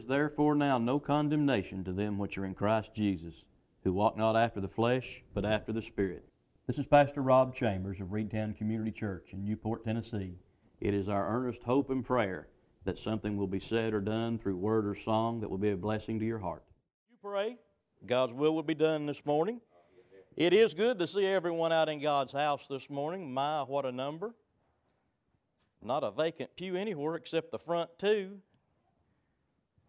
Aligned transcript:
is 0.00 0.06
therefore 0.06 0.54
now 0.54 0.78
no 0.78 0.98
condemnation 0.98 1.84
to 1.84 1.92
them 1.92 2.16
which 2.16 2.38
are 2.38 2.46
in 2.46 2.54
Christ 2.54 2.90
Jesus, 2.94 3.44
who 3.84 3.92
walk 3.92 4.16
not 4.16 4.34
after 4.34 4.58
the 4.58 4.68
flesh, 4.68 5.22
but 5.34 5.44
after 5.44 5.74
the 5.74 5.82
Spirit. 5.82 6.24
This 6.66 6.78
is 6.78 6.86
Pastor 6.86 7.20
Rob 7.20 7.54
Chambers 7.54 8.00
of 8.00 8.08
Reidtown 8.08 8.56
Community 8.56 8.92
Church 8.92 9.28
in 9.32 9.44
Newport, 9.44 9.84
Tennessee. 9.84 10.38
It 10.80 10.94
is 10.94 11.10
our 11.10 11.28
earnest 11.28 11.62
hope 11.64 11.90
and 11.90 12.02
prayer 12.02 12.48
that 12.86 12.98
something 12.98 13.36
will 13.36 13.46
be 13.46 13.60
said 13.60 13.92
or 13.92 14.00
done 14.00 14.38
through 14.38 14.56
word 14.56 14.86
or 14.86 14.96
song 15.04 15.38
that 15.42 15.50
will 15.50 15.58
be 15.58 15.72
a 15.72 15.76
blessing 15.76 16.18
to 16.18 16.24
your 16.24 16.38
heart. 16.38 16.64
You 17.10 17.18
pray. 17.22 17.58
God's 18.06 18.32
will 18.32 18.54
will 18.54 18.62
be 18.62 18.74
done 18.74 19.04
this 19.04 19.26
morning. 19.26 19.60
It 20.34 20.54
is 20.54 20.72
good 20.72 20.98
to 21.00 21.06
see 21.06 21.26
everyone 21.26 21.72
out 21.72 21.90
in 21.90 22.00
God's 22.00 22.32
house 22.32 22.66
this 22.66 22.88
morning. 22.88 23.34
My, 23.34 23.64
what 23.64 23.84
a 23.84 23.92
number. 23.92 24.34
Not 25.82 26.04
a 26.04 26.10
vacant 26.10 26.56
pew 26.56 26.76
anywhere 26.76 27.16
except 27.16 27.52
the 27.52 27.58
front 27.58 27.90
two. 27.98 28.38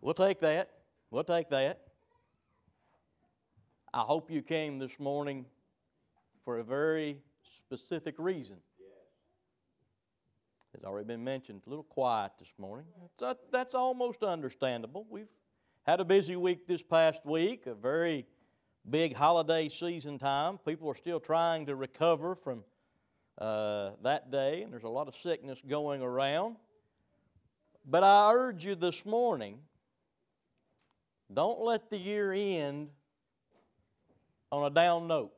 We'll 0.02 0.16
take 0.16 0.40
that. 0.40 0.72
We'll 1.12 1.24
take 1.24 1.50
that. 1.50 1.82
I 3.94 4.00
hope 4.00 4.32
you 4.32 4.42
came 4.42 4.80
this 4.80 5.00
morning 5.00 5.46
for 6.44 6.58
a 6.58 6.64
very 6.64 7.20
specific 7.44 8.16
reason. 8.18 8.58
It's 10.74 10.86
already 10.86 11.06
been 11.06 11.24
mentioned, 11.24 11.62
a 11.68 11.70
little 11.70 11.84
quiet 11.84 12.32
this 12.40 12.52
morning. 12.58 12.88
That's, 13.20 13.44
that's 13.52 13.76
almost 13.76 14.24
understandable. 14.24 15.06
We've 15.08 15.28
had 15.84 16.00
a 16.00 16.06
busy 16.06 16.36
week 16.36 16.66
this 16.66 16.82
past 16.82 17.24
week, 17.24 17.68
a 17.68 17.76
very 17.76 18.26
big 18.90 19.14
holiday 19.14 19.70
season 19.70 20.18
time. 20.18 20.58
People 20.66 20.90
are 20.90 20.96
still 20.96 21.20
trying 21.20 21.68
to 21.68 21.76
recover 21.76 22.34
from 22.34 22.64
uh, 23.38 23.92
that 24.02 24.32
day, 24.32 24.64
and 24.64 24.74
there's 24.74 24.84
a 24.84 24.90
lot 24.90 25.08
of 25.08 25.16
sickness 25.16 25.62
going 25.62 26.02
around. 26.02 26.56
But 27.86 28.04
I 28.04 28.32
urge 28.34 28.66
you 28.66 28.74
this 28.74 29.06
morning 29.06 29.60
don't 31.34 31.62
let 31.62 31.90
the 31.90 31.98
year 31.98 32.32
end 32.34 32.90
on 34.52 34.66
a 34.66 34.70
down 34.70 35.08
note. 35.08 35.32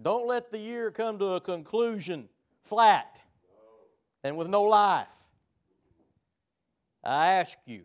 Don't 0.00 0.26
let 0.26 0.52
the 0.52 0.58
year 0.58 0.90
come 0.90 1.18
to 1.18 1.32
a 1.32 1.40
conclusion 1.40 2.28
flat 2.62 3.20
and 4.22 4.36
with 4.36 4.48
no 4.48 4.62
life. 4.62 5.12
I 7.02 7.32
ask 7.34 7.58
you, 7.66 7.84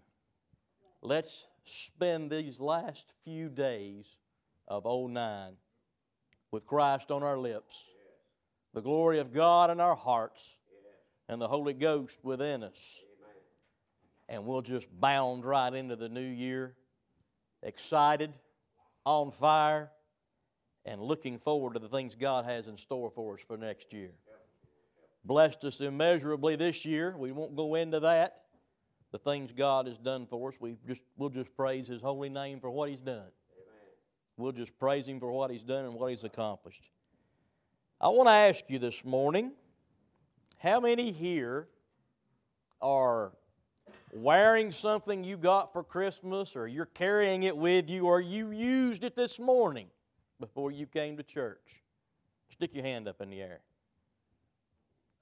let's 1.02 1.48
spend 1.64 2.30
these 2.30 2.60
last 2.60 3.12
few 3.24 3.50
days 3.50 4.18
of 4.68 4.86
09 4.86 5.54
with 6.52 6.66
Christ 6.66 7.10
on 7.10 7.24
our 7.24 7.38
lips, 7.38 7.86
the 8.74 8.82
glory 8.82 9.20
of 9.20 9.34
God 9.34 9.72
in 9.72 9.80
our 9.80 9.96
hearts, 9.96 10.56
and 11.28 11.42
the 11.42 11.48
Holy 11.48 11.74
Ghost 11.74 12.20
within 12.24 12.64
us. 12.64 13.02
And 14.30 14.46
we'll 14.46 14.62
just 14.62 14.88
bound 15.00 15.46
right 15.46 15.74
into 15.74 15.96
the 15.96 16.10
new 16.10 16.22
year, 16.22 16.76
excited, 17.62 18.34
on 19.06 19.32
fire, 19.32 19.92
and 20.86 21.02
looking 21.02 21.38
forward 21.38 21.74
to 21.74 21.80
the 21.80 21.90
things 21.90 22.16
God 22.16 22.46
has 22.46 22.68
in 22.68 22.78
store 22.78 23.12
for 23.12 23.36
us 23.36 23.42
for 23.42 23.58
next 23.58 23.94
year. 23.94 24.12
Blessed 25.26 25.64
us 25.66 25.82
immeasurably 25.82 26.56
this 26.56 26.86
year. 26.86 27.16
We 27.18 27.32
won't 27.32 27.56
go 27.56 27.76
into 27.76 28.00
that 28.02 28.44
the 29.14 29.20
things 29.20 29.54
God 29.54 29.86
has 29.86 30.00
done 30.00 30.26
for 30.26 30.50
us. 30.50 30.56
We 30.60 30.76
just, 30.88 31.04
we'll 31.16 31.30
just 31.30 31.56
praise 31.56 31.88
His 31.88 32.02
holy 32.02 32.30
name 32.30 32.60
for 32.60 32.70
what 32.72 32.90
He's 32.90 33.00
done. 33.00 33.30
We'll 34.36 34.52
just 34.52 34.78
praise 34.80 35.08
Him 35.08 35.20
for 35.20 35.32
what 35.32 35.52
He's 35.52 35.64
done 35.64 35.86
and 35.86 35.94
what 35.94 36.10
He's 36.10 36.24
accomplished. 36.24 36.90
I 38.02 38.10
want 38.10 38.28
to 38.28 38.34
ask 38.34 38.66
you 38.68 38.80
this 38.80 39.06
morning 39.06 39.52
how 40.58 40.80
many 40.80 41.12
here 41.12 41.68
are 42.82 43.34
wearing 44.14 44.72
something 44.72 45.24
you 45.24 45.38
got 45.38 45.74
for 45.74 45.84
Christmas, 45.84 46.56
or 46.56 46.68
you're 46.68 46.86
carrying 46.86 47.44
it 47.44 47.56
with 47.56 47.90
you, 47.90 48.06
or 48.06 48.22
you 48.22 48.52
used 48.52 49.04
it 49.04 49.16
this 49.16 49.40
morning 49.40 49.88
before 50.40 50.72
you 50.72 50.86
came 50.86 51.18
to 51.18 51.24
church? 51.24 51.84
Stick 52.50 52.74
your 52.74 52.84
hand 52.84 53.08
up 53.08 53.22
in 53.22 53.30
the 53.30 53.42
air. 53.42 53.62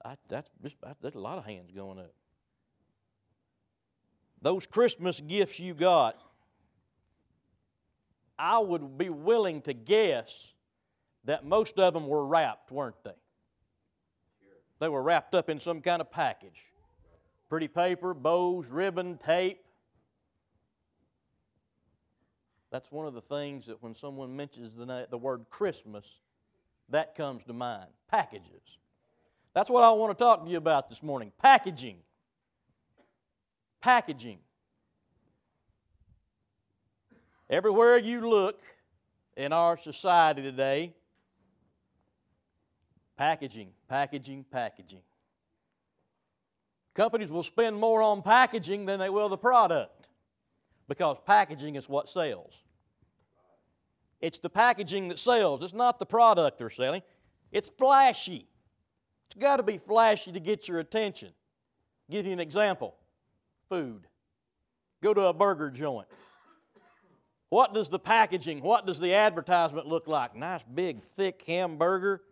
I, 0.04 0.16
that's, 0.28 0.50
just, 0.62 0.76
that's 1.00 1.16
a 1.16 1.18
lot 1.18 1.38
of 1.38 1.44
hands 1.44 1.70
going 1.72 1.98
up 1.98 2.12
those 4.42 4.66
Christmas 4.66 5.20
gifts 5.20 5.58
you 5.60 5.72
got, 5.72 6.20
I 8.38 8.58
would 8.58 8.98
be 8.98 9.08
willing 9.08 9.62
to 9.62 9.72
guess 9.72 10.52
that 11.24 11.46
most 11.46 11.78
of 11.78 11.94
them 11.94 12.08
were 12.08 12.26
wrapped, 12.26 12.72
weren't 12.72 13.02
they? 13.04 13.12
They 14.80 14.88
were 14.88 15.02
wrapped 15.02 15.36
up 15.36 15.48
in 15.48 15.60
some 15.60 15.80
kind 15.80 16.00
of 16.00 16.10
package. 16.10 16.72
Pretty 17.52 17.68
paper, 17.68 18.14
bows, 18.14 18.70
ribbon, 18.70 19.18
tape. 19.18 19.62
That's 22.70 22.90
one 22.90 23.06
of 23.06 23.12
the 23.12 23.20
things 23.20 23.66
that 23.66 23.82
when 23.82 23.94
someone 23.94 24.34
mentions 24.34 24.74
the, 24.74 25.06
the 25.10 25.18
word 25.18 25.44
Christmas, 25.50 26.22
that 26.88 27.14
comes 27.14 27.44
to 27.44 27.52
mind. 27.52 27.90
Packages. 28.10 28.78
That's 29.52 29.68
what 29.68 29.84
I 29.84 29.90
want 29.92 30.16
to 30.16 30.24
talk 30.24 30.46
to 30.46 30.50
you 30.50 30.56
about 30.56 30.88
this 30.88 31.02
morning 31.02 31.30
packaging 31.42 31.98
packaging. 33.82 34.38
Everywhere 37.50 37.98
you 37.98 38.26
look 38.26 38.62
in 39.36 39.52
our 39.52 39.76
society 39.76 40.40
today, 40.40 40.94
packaging, 43.18 43.72
packaging, 43.90 44.46
packaging. 44.50 45.02
Companies 46.94 47.30
will 47.30 47.42
spend 47.42 47.76
more 47.76 48.02
on 48.02 48.22
packaging 48.22 48.86
than 48.86 48.98
they 48.98 49.08
will 49.08 49.28
the 49.28 49.38
product 49.38 50.08
because 50.88 51.16
packaging 51.26 51.76
is 51.76 51.88
what 51.88 52.08
sells. 52.08 52.62
It's 54.20 54.38
the 54.38 54.50
packaging 54.50 55.08
that 55.08 55.18
sells, 55.18 55.62
it's 55.62 55.72
not 55.72 55.98
the 55.98 56.06
product 56.06 56.58
they're 56.58 56.70
selling. 56.70 57.02
It's 57.50 57.68
flashy. 57.68 58.46
It's 59.26 59.34
got 59.34 59.56
to 59.56 59.62
be 59.62 59.78
flashy 59.78 60.32
to 60.32 60.40
get 60.40 60.68
your 60.68 60.78
attention. 60.78 61.28
I'll 61.28 62.12
give 62.12 62.26
you 62.26 62.32
an 62.32 62.40
example 62.40 62.94
food. 63.68 64.06
Go 65.02 65.14
to 65.14 65.22
a 65.22 65.32
burger 65.32 65.70
joint. 65.70 66.06
What 67.48 67.74
does 67.74 67.90
the 67.90 67.98
packaging, 67.98 68.62
what 68.62 68.86
does 68.86 69.00
the 69.00 69.14
advertisement 69.14 69.86
look 69.86 70.06
like? 70.06 70.34
Nice 70.34 70.62
big 70.62 71.02
thick 71.16 71.42
hamburger, 71.46 72.22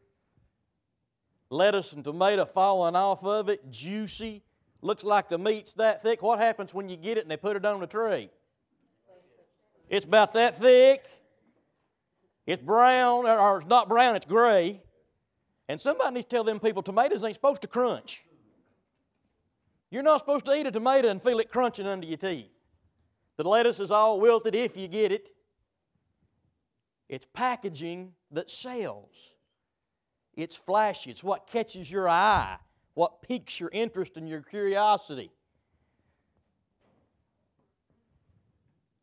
lettuce 1.50 1.92
and 1.92 2.04
tomato 2.04 2.44
falling 2.44 2.96
off 2.96 3.24
of 3.24 3.48
it, 3.48 3.70
juicy, 3.70 4.42
looks 4.82 5.04
like 5.04 5.28
the 5.28 5.38
meat's 5.38 5.74
that 5.74 6.02
thick. 6.02 6.22
What 6.22 6.38
happens 6.38 6.72
when 6.72 6.88
you 6.88 6.96
get 6.96 7.18
it 7.18 7.22
and 7.22 7.30
they 7.30 7.36
put 7.36 7.56
it 7.56 7.64
on 7.64 7.80
the 7.80 7.86
tray? 7.86 8.30
It's 9.88 10.04
about 10.04 10.32
that 10.34 10.58
thick. 10.58 11.04
It's 12.46 12.62
brown, 12.62 13.26
or 13.26 13.58
it's 13.58 13.66
not 13.66 13.88
brown, 13.88 14.16
it's 14.16 14.26
gray. 14.26 14.82
And 15.68 15.80
somebody 15.80 16.14
needs 16.14 16.26
to 16.26 16.36
tell 16.36 16.44
them 16.44 16.58
people 16.58 16.82
tomatoes 16.82 17.22
ain't 17.22 17.34
supposed 17.34 17.62
to 17.62 17.68
crunch. 17.68 18.24
You're 19.90 20.02
not 20.02 20.20
supposed 20.20 20.46
to 20.46 20.54
eat 20.54 20.66
a 20.66 20.70
tomato 20.70 21.08
and 21.08 21.22
feel 21.22 21.38
it 21.38 21.50
crunching 21.50 21.86
under 21.86 22.06
your 22.06 22.16
teeth. 22.16 22.50
The 23.36 23.44
lettuce 23.48 23.80
is 23.80 23.90
all 23.90 24.20
wilted 24.20 24.54
if 24.54 24.76
you 24.76 24.88
get 24.88 25.12
it. 25.12 25.28
It's 27.08 27.26
packaging 27.32 28.12
that 28.30 28.50
sells. 28.50 29.34
It's 30.34 30.56
flashy. 30.56 31.10
It's 31.10 31.24
what 31.24 31.46
catches 31.46 31.90
your 31.90 32.08
eye, 32.08 32.58
what 32.94 33.22
piques 33.22 33.60
your 33.60 33.70
interest 33.72 34.16
and 34.16 34.28
your 34.28 34.42
curiosity. 34.42 35.30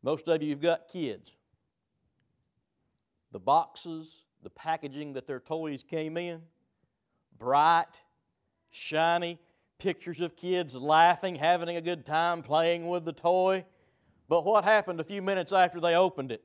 Most 0.02 0.28
of 0.28 0.42
you 0.42 0.50
have 0.50 0.60
got 0.60 0.88
kids. 0.88 1.36
The 3.32 3.40
boxes, 3.40 4.22
the 4.42 4.50
packaging 4.50 5.14
that 5.14 5.26
their 5.26 5.40
toys 5.40 5.82
came 5.82 6.16
in, 6.16 6.42
bright, 7.38 8.02
shiny, 8.70 9.38
pictures 9.78 10.20
of 10.20 10.36
kids 10.36 10.74
laughing, 10.74 11.36
having 11.36 11.76
a 11.76 11.80
good 11.80 12.04
time, 12.04 12.42
playing 12.42 12.88
with 12.88 13.04
the 13.04 13.12
toy. 13.12 13.64
But 14.28 14.44
what 14.44 14.64
happened 14.64 15.00
a 15.00 15.04
few 15.04 15.22
minutes 15.22 15.52
after 15.52 15.80
they 15.80 15.94
opened 15.94 16.32
it? 16.32 16.42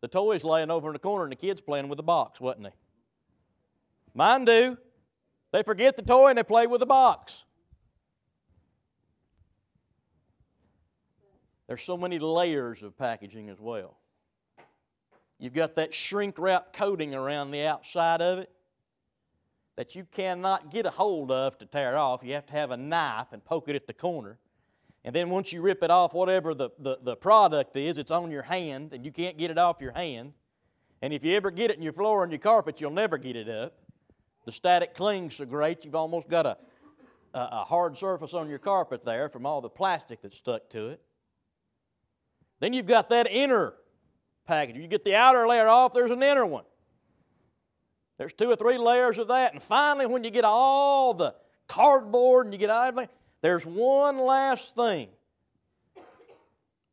The 0.00 0.08
toy's 0.08 0.44
laying 0.44 0.70
over 0.70 0.88
in 0.88 0.92
the 0.92 0.98
corner 0.98 1.24
and 1.24 1.32
the 1.32 1.36
kid's 1.36 1.60
playing 1.60 1.88
with 1.88 1.96
the 1.96 2.02
box, 2.02 2.40
wasn't 2.40 2.64
they? 2.64 2.74
Mine 4.14 4.44
do. 4.44 4.76
They 5.52 5.62
forget 5.62 5.96
the 5.96 6.02
toy 6.02 6.30
and 6.30 6.38
they 6.38 6.42
play 6.42 6.66
with 6.66 6.80
the 6.80 6.86
box. 6.86 7.44
There's 11.68 11.82
so 11.82 11.96
many 11.96 12.18
layers 12.18 12.82
of 12.82 12.98
packaging 12.98 13.48
as 13.48 13.60
well. 13.60 13.96
You've 15.38 15.54
got 15.54 15.76
that 15.76 15.94
shrink 15.94 16.38
wrap 16.38 16.72
coating 16.72 17.14
around 17.14 17.50
the 17.50 17.64
outside 17.64 18.20
of 18.20 18.38
it 18.38 18.50
that 19.76 19.94
you 19.94 20.06
cannot 20.10 20.70
get 20.70 20.86
a 20.86 20.90
hold 20.90 21.30
of 21.30 21.58
to 21.58 21.66
tear 21.66 21.92
it 21.92 21.96
off. 21.96 22.22
You 22.22 22.34
have 22.34 22.46
to 22.46 22.52
have 22.52 22.70
a 22.70 22.76
knife 22.76 23.28
and 23.32 23.44
poke 23.44 23.68
it 23.68 23.76
at 23.76 23.86
the 23.86 23.94
corner. 23.94 24.38
And 25.04 25.14
then 25.14 25.30
once 25.30 25.52
you 25.52 25.60
rip 25.60 25.82
it 25.82 25.90
off, 25.90 26.14
whatever 26.14 26.54
the, 26.54 26.70
the, 26.78 26.98
the 27.02 27.16
product 27.16 27.76
is, 27.76 27.98
it's 27.98 28.10
on 28.10 28.30
your 28.30 28.42
hand 28.42 28.92
and 28.92 29.04
you 29.04 29.10
can't 29.10 29.36
get 29.36 29.50
it 29.50 29.58
off 29.58 29.80
your 29.80 29.92
hand. 29.92 30.34
And 31.00 31.12
if 31.12 31.24
you 31.24 31.34
ever 31.34 31.50
get 31.50 31.70
it 31.70 31.76
in 31.76 31.82
your 31.82 31.92
floor 31.92 32.22
and 32.22 32.30
your 32.30 32.38
carpet, 32.38 32.80
you'll 32.80 32.92
never 32.92 33.18
get 33.18 33.34
it 33.34 33.48
up. 33.48 33.81
The 34.44 34.52
static 34.52 34.94
clings 34.94 35.36
so 35.36 35.46
great, 35.46 35.84
you've 35.84 35.94
almost 35.94 36.28
got 36.28 36.46
a, 36.46 36.56
a 37.34 37.64
hard 37.64 37.96
surface 37.96 38.34
on 38.34 38.48
your 38.48 38.58
carpet 38.58 39.04
there 39.04 39.28
from 39.28 39.46
all 39.46 39.60
the 39.60 39.70
plastic 39.70 40.22
that's 40.22 40.36
stuck 40.36 40.68
to 40.70 40.88
it. 40.88 41.00
Then 42.60 42.72
you've 42.72 42.86
got 42.86 43.10
that 43.10 43.28
inner 43.30 43.74
package. 44.46 44.76
You 44.76 44.88
get 44.88 45.04
the 45.04 45.14
outer 45.14 45.46
layer 45.46 45.68
off, 45.68 45.92
there's 45.92 46.10
an 46.10 46.22
inner 46.22 46.46
one. 46.46 46.64
There's 48.18 48.32
two 48.32 48.50
or 48.50 48.56
three 48.56 48.78
layers 48.78 49.18
of 49.18 49.28
that. 49.28 49.52
And 49.52 49.62
finally, 49.62 50.06
when 50.06 50.22
you 50.22 50.30
get 50.30 50.44
all 50.44 51.14
the 51.14 51.34
cardboard 51.66 52.46
and 52.46 52.54
you 52.54 52.58
get 52.58 52.70
everything, 52.70 53.08
there's 53.40 53.64
one 53.64 54.18
last 54.18 54.76
thing. 54.76 55.08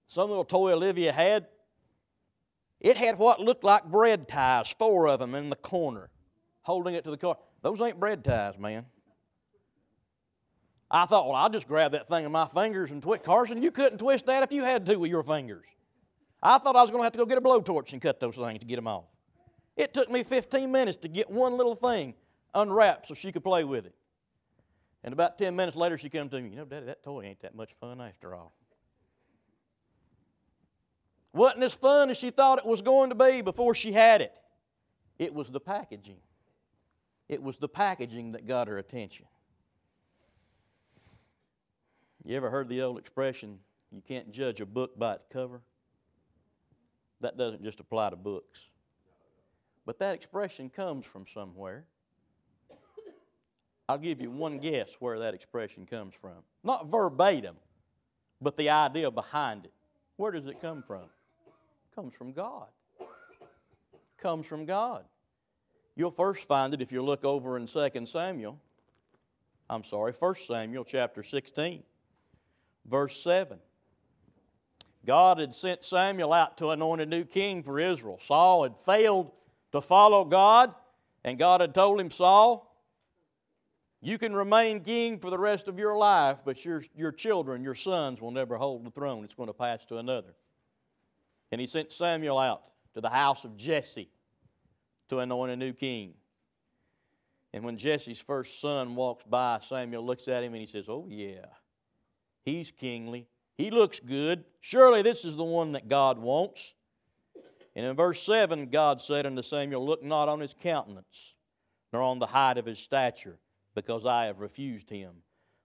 Some 0.07 0.30
little 0.30 0.46
toy 0.46 0.74
Olivia 0.74 1.12
had, 1.12 1.48
it 2.80 2.98
had 2.98 3.19
what 3.19 3.40
looked 3.40 3.63
like 3.63 3.86
bread 3.86 4.28
ties, 4.28 4.72
four 4.72 5.07
of 5.07 5.19
them 5.19 5.36
in 5.36 5.51
the 5.51 5.56
corner, 5.56 6.10
holding 6.69 6.94
it 6.94 7.04
to 7.04 7.10
the 7.10 7.18
car. 7.18 7.36
Those 7.63 7.81
ain't 7.81 8.00
bread 8.00 8.24
ties, 8.24 8.60
man. 8.60 8.86
I 10.92 11.07
thought, 11.07 11.25
well, 11.25 11.36
I'll 11.36 11.50
just 11.50 11.68
grab 11.68 11.94
that 11.94 12.07
thing 12.07 12.25
in 12.25 12.31
my 12.31 12.45
fingers 12.45 12.92
and 12.92 13.01
twist. 13.01 13.24
Carson, 13.24 13.63
you 13.63 13.71
couldn't 13.71 13.98
twist 13.98 14.27
that 14.27 14.44
if 14.44 14.54
you 14.54 14.63
had 14.63 14.86
to 14.86 14.95
with 14.98 15.10
your 15.10 15.24
fingers. 15.24 15.66
I 16.44 16.60
thought 16.60 16.75
I 16.75 16.81
was 16.81 16.92
going 16.92 17.01
to 17.01 17.06
have 17.06 17.13
to 17.13 17.18
go 17.18 17.25
get 17.25 17.39
a 17.39 17.42
blowtorch 17.42 17.94
and 17.94 18.01
cut 18.01 18.19
those 18.19 18.38
things 18.38 18.60
to 18.60 18.68
get 18.68 18.75
them 18.75 18.88
off. 18.88 19.06
It 19.75 19.95
took 19.95 20.12
me 20.12 20.24
15 20.24 20.71
minutes 20.71 20.98
to 20.98 21.07
get 21.07 21.30
one 21.30 21.57
little 21.57 21.74
thing 21.74 22.13
unwrapped 22.54 23.07
so 23.07 23.15
she 23.15 23.31
could 23.31 23.44
play 23.44 23.63
with 23.63 23.88
it. 23.88 23.95
And 25.04 25.12
about 25.12 25.39
10 25.39 25.56
minutes 25.56 25.75
later, 25.75 25.98
she 25.98 26.10
came 26.10 26.30
to 26.30 26.39
me, 26.39 26.50
You 26.50 26.57
know, 26.57 26.65
Daddy, 26.65 26.86
that 26.86 27.04
toy 27.04 27.24
ain't 27.24 27.42
that 27.42 27.56
much 27.56 27.74
fun 27.81 28.00
after 28.00 28.36
all. 28.36 28.54
Wasn't 31.33 31.63
as 31.63 31.74
fun 31.74 32.12
as 32.12 32.18
she 32.18 32.30
thought 32.30 32.60
it 32.60 32.65
was 32.65 32.83
going 32.83 33.10
to 33.10 33.15
be 33.15 33.42
before 33.42 33.74
she 33.74 33.92
had 33.92 34.22
it. 34.22 34.39
It 35.18 35.33
was 35.33 35.51
the 35.51 35.60
packaging. 35.60 36.18
It 37.29 37.43
was 37.43 37.59
the 37.59 37.69
packaging 37.69 38.31
that 38.31 38.47
got 38.47 38.67
her 38.67 38.79
attention. 38.79 39.27
You 42.25 42.35
ever 42.35 42.49
heard 42.49 42.67
the 42.67 42.81
old 42.81 42.97
expression, 42.97 43.59
you 43.91 44.01
can't 44.01 44.31
judge 44.31 44.59
a 44.59 44.65
book 44.65 44.97
by 44.97 45.13
its 45.13 45.25
cover? 45.31 45.61
That 47.21 47.37
doesn't 47.37 47.63
just 47.63 47.79
apply 47.79 48.09
to 48.09 48.15
books. 48.15 48.65
But 49.85 49.99
that 49.99 50.15
expression 50.15 50.69
comes 50.69 51.05
from 51.05 51.27
somewhere. 51.27 51.85
I'll 53.87 53.97
give 53.97 54.21
you 54.21 54.29
one 54.29 54.59
guess 54.59 54.95
where 54.99 55.19
that 55.19 55.33
expression 55.33 55.85
comes 55.85 56.13
from. 56.15 56.43
Not 56.63 56.87
verbatim, 56.87 57.55
but 58.41 58.57
the 58.57 58.69
idea 58.69 59.09
behind 59.09 59.65
it. 59.65 59.73
Where 60.17 60.31
does 60.31 60.45
it 60.47 60.61
come 60.61 60.83
from? 60.83 61.03
It 61.03 61.95
comes 61.95 62.15
from 62.15 62.33
God. 62.33 62.67
It 62.99 64.21
comes 64.21 64.45
from 64.45 64.65
God. 64.65 65.05
You'll 66.00 66.12
first 66.12 66.48
find 66.48 66.74
it 66.74 66.81
if 66.81 66.94
you 66.94 67.04
look 67.04 67.25
over 67.25 67.57
in 67.57 67.68
2 67.68 68.06
Samuel. 68.06 68.57
I'm 69.69 69.84
sorry, 69.84 70.13
1 70.18 70.36
Samuel 70.36 70.86
chapter 70.86 71.24
16, 71.24 71.84
verse 72.86 73.22
7. 73.22 73.60
God 75.06 75.40
had 75.40 75.54
sent 75.54 75.84
Samuel 75.84 76.31
out 76.31 76.56
to 76.60 76.69
anoint 76.69 77.01
a 77.01 77.06
new 77.06 77.25
king 77.25 77.63
for 77.63 77.81
Israel. 77.81 78.18
Saul 78.18 78.63
had 78.63 78.78
failed 78.78 79.34
to 79.74 79.81
follow 79.81 80.24
God, 80.24 80.74
and 81.25 81.38
God 81.38 81.60
had 81.60 81.75
told 81.75 82.00
him, 82.00 82.12
Saul, 82.12 82.81
you 84.00 84.18
can 84.18 84.34
remain 84.34 84.80
king 84.80 85.19
for 85.19 85.30
the 85.30 85.38
rest 85.38 85.68
of 85.68 85.78
your 85.78 85.98
life, 85.98 86.38
but 86.46 86.63
your, 86.63 86.81
your 86.96 87.12
children, 87.12 87.62
your 87.62 87.75
sons, 87.75 88.22
will 88.22 88.31
never 88.31 88.56
hold 88.56 88.86
the 88.86 88.92
throne. 88.92 89.25
It's 89.25 89.36
going 89.36 89.48
to 89.48 89.54
pass 89.54 89.84
to 89.88 89.98
another. 89.98 90.34
And 91.51 91.60
he 91.60 91.68
sent 91.68 91.92
Samuel 91.92 92.40
out 92.40 92.62
to 92.94 93.01
the 93.01 93.10
house 93.10 93.44
of 93.44 93.57
Jesse 93.57 94.07
to 95.09 95.19
anoint 95.19 95.51
a 95.51 95.56
new 95.56 95.73
king. 95.73 96.13
And 97.53 97.63
when 97.63 97.77
Jesse's 97.77 98.21
first 98.21 98.61
son 98.61 98.95
walks 98.95 99.23
by, 99.23 99.59
Samuel 99.61 100.06
looks 100.06 100.27
at 100.27 100.44
him 100.44 100.53
and 100.53 100.61
he 100.61 100.67
says, 100.67 100.85
Oh, 100.88 101.07
yeah, 101.09 101.45
he's 102.44 102.71
kingly. 102.71 103.27
He 103.57 103.71
looks 103.71 104.00
good. 104.00 104.45
Surely 104.61 105.01
this 105.01 105.25
is 105.25 105.35
the 105.35 105.44
one 105.44 105.73
that 105.73 105.89
God 105.89 106.17
wants. 106.17 106.73
And 107.75 107.85
in 107.85 107.95
verse 107.95 108.21
7, 108.21 108.69
God 108.69 109.01
said 109.01 109.25
unto 109.25 109.41
Samuel, 109.41 109.85
Look 109.85 110.03
not 110.03 110.29
on 110.29 110.39
his 110.39 110.53
countenance, 110.53 111.35
nor 111.91 112.01
on 112.01 112.19
the 112.19 112.27
height 112.27 112.57
of 112.57 112.65
his 112.65 112.79
stature, 112.79 113.39
because 113.75 114.05
I 114.05 114.25
have 114.25 114.39
refused 114.39 114.89
him. 114.89 115.12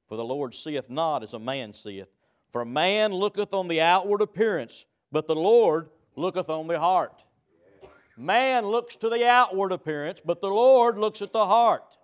For 0.08 0.16
the 0.16 0.24
Lord 0.24 0.54
seeth 0.54 0.90
not 0.90 1.22
as 1.22 1.34
a 1.34 1.38
man 1.38 1.72
seeth. 1.72 2.08
For 2.50 2.64
man 2.64 3.12
looketh 3.12 3.52
on 3.52 3.68
the 3.68 3.80
outward 3.80 4.22
appearance, 4.22 4.86
but 5.10 5.26
the 5.26 5.34
Lord 5.34 5.88
looketh 6.16 6.48
on 6.48 6.68
the 6.68 6.78
heart. 6.78 7.24
Man 8.16 8.66
looks 8.66 8.96
to 8.96 9.08
the 9.08 9.26
outward 9.26 9.72
appearance, 9.72 10.20
but 10.24 10.40
the 10.40 10.48
Lord 10.48 10.98
looks 10.98 11.20
at 11.22 11.32
the 11.32 11.46
heart. 11.46 11.96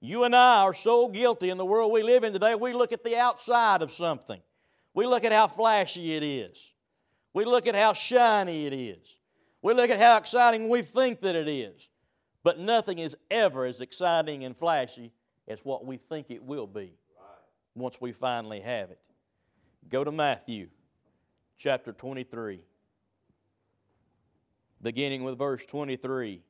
You 0.00 0.24
and 0.24 0.36
I 0.36 0.62
are 0.62 0.74
so 0.74 1.08
guilty 1.08 1.50
in 1.50 1.58
the 1.58 1.64
world 1.64 1.90
we 1.90 2.02
live 2.02 2.22
in 2.22 2.32
today, 2.32 2.54
we 2.54 2.72
look 2.72 2.92
at 2.92 3.02
the 3.02 3.16
outside 3.16 3.82
of 3.82 3.90
something. 3.90 4.40
We 4.94 5.06
look 5.06 5.24
at 5.24 5.32
how 5.32 5.48
flashy 5.48 6.14
it 6.14 6.22
is. 6.22 6.72
We 7.32 7.44
look 7.44 7.66
at 7.66 7.74
how 7.74 7.92
shiny 7.92 8.66
it 8.66 8.72
is. 8.72 9.18
We 9.62 9.74
look 9.74 9.90
at 9.90 9.98
how 9.98 10.16
exciting 10.16 10.68
we 10.68 10.82
think 10.82 11.20
that 11.22 11.34
it 11.34 11.48
is. 11.48 11.90
But 12.44 12.60
nothing 12.60 13.00
is 13.00 13.16
ever 13.30 13.64
as 13.64 13.80
exciting 13.80 14.44
and 14.44 14.56
flashy 14.56 15.12
as 15.48 15.64
what 15.64 15.84
we 15.84 15.96
think 15.96 16.30
it 16.30 16.42
will 16.42 16.66
be 16.66 16.92
once 17.74 18.00
we 18.00 18.12
finally 18.12 18.60
have 18.60 18.90
it. 18.90 19.00
Go 19.88 20.04
to 20.04 20.12
Matthew 20.12 20.68
chapter 21.58 21.92
23. 21.92 22.60
Beginning 24.82 25.24
with 25.24 25.38
verse 25.38 25.64
23, 25.66 26.42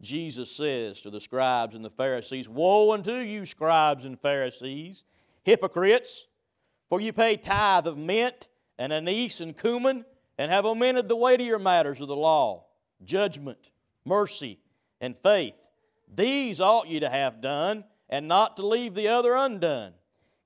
Jesus 0.00 0.50
says 0.50 1.00
to 1.02 1.10
the 1.10 1.20
scribes 1.20 1.74
and 1.74 1.84
the 1.84 1.90
Pharisees, 1.90 2.48
Woe 2.48 2.92
unto 2.92 3.14
you, 3.14 3.44
scribes 3.46 4.04
and 4.04 4.18
Pharisees, 4.18 5.04
hypocrites! 5.44 6.26
For 6.88 7.00
you 7.00 7.12
pay 7.12 7.36
tithe 7.36 7.86
of 7.86 7.96
mint 7.96 8.48
and 8.78 8.92
anise 8.92 9.40
and 9.40 9.56
cumin, 9.56 10.04
and 10.36 10.50
have 10.50 10.66
omitted 10.66 11.08
the 11.08 11.16
weightier 11.16 11.58
matters 11.58 12.00
of 12.00 12.08
the 12.08 12.16
law 12.16 12.66
judgment, 13.04 13.70
mercy, 14.04 14.58
and 15.00 15.16
faith. 15.16 15.54
These 16.12 16.60
ought 16.60 16.88
you 16.88 17.00
to 17.00 17.08
have 17.08 17.40
done, 17.40 17.84
and 18.08 18.28
not 18.28 18.56
to 18.56 18.66
leave 18.66 18.94
the 18.94 19.08
other 19.08 19.34
undone. 19.34 19.94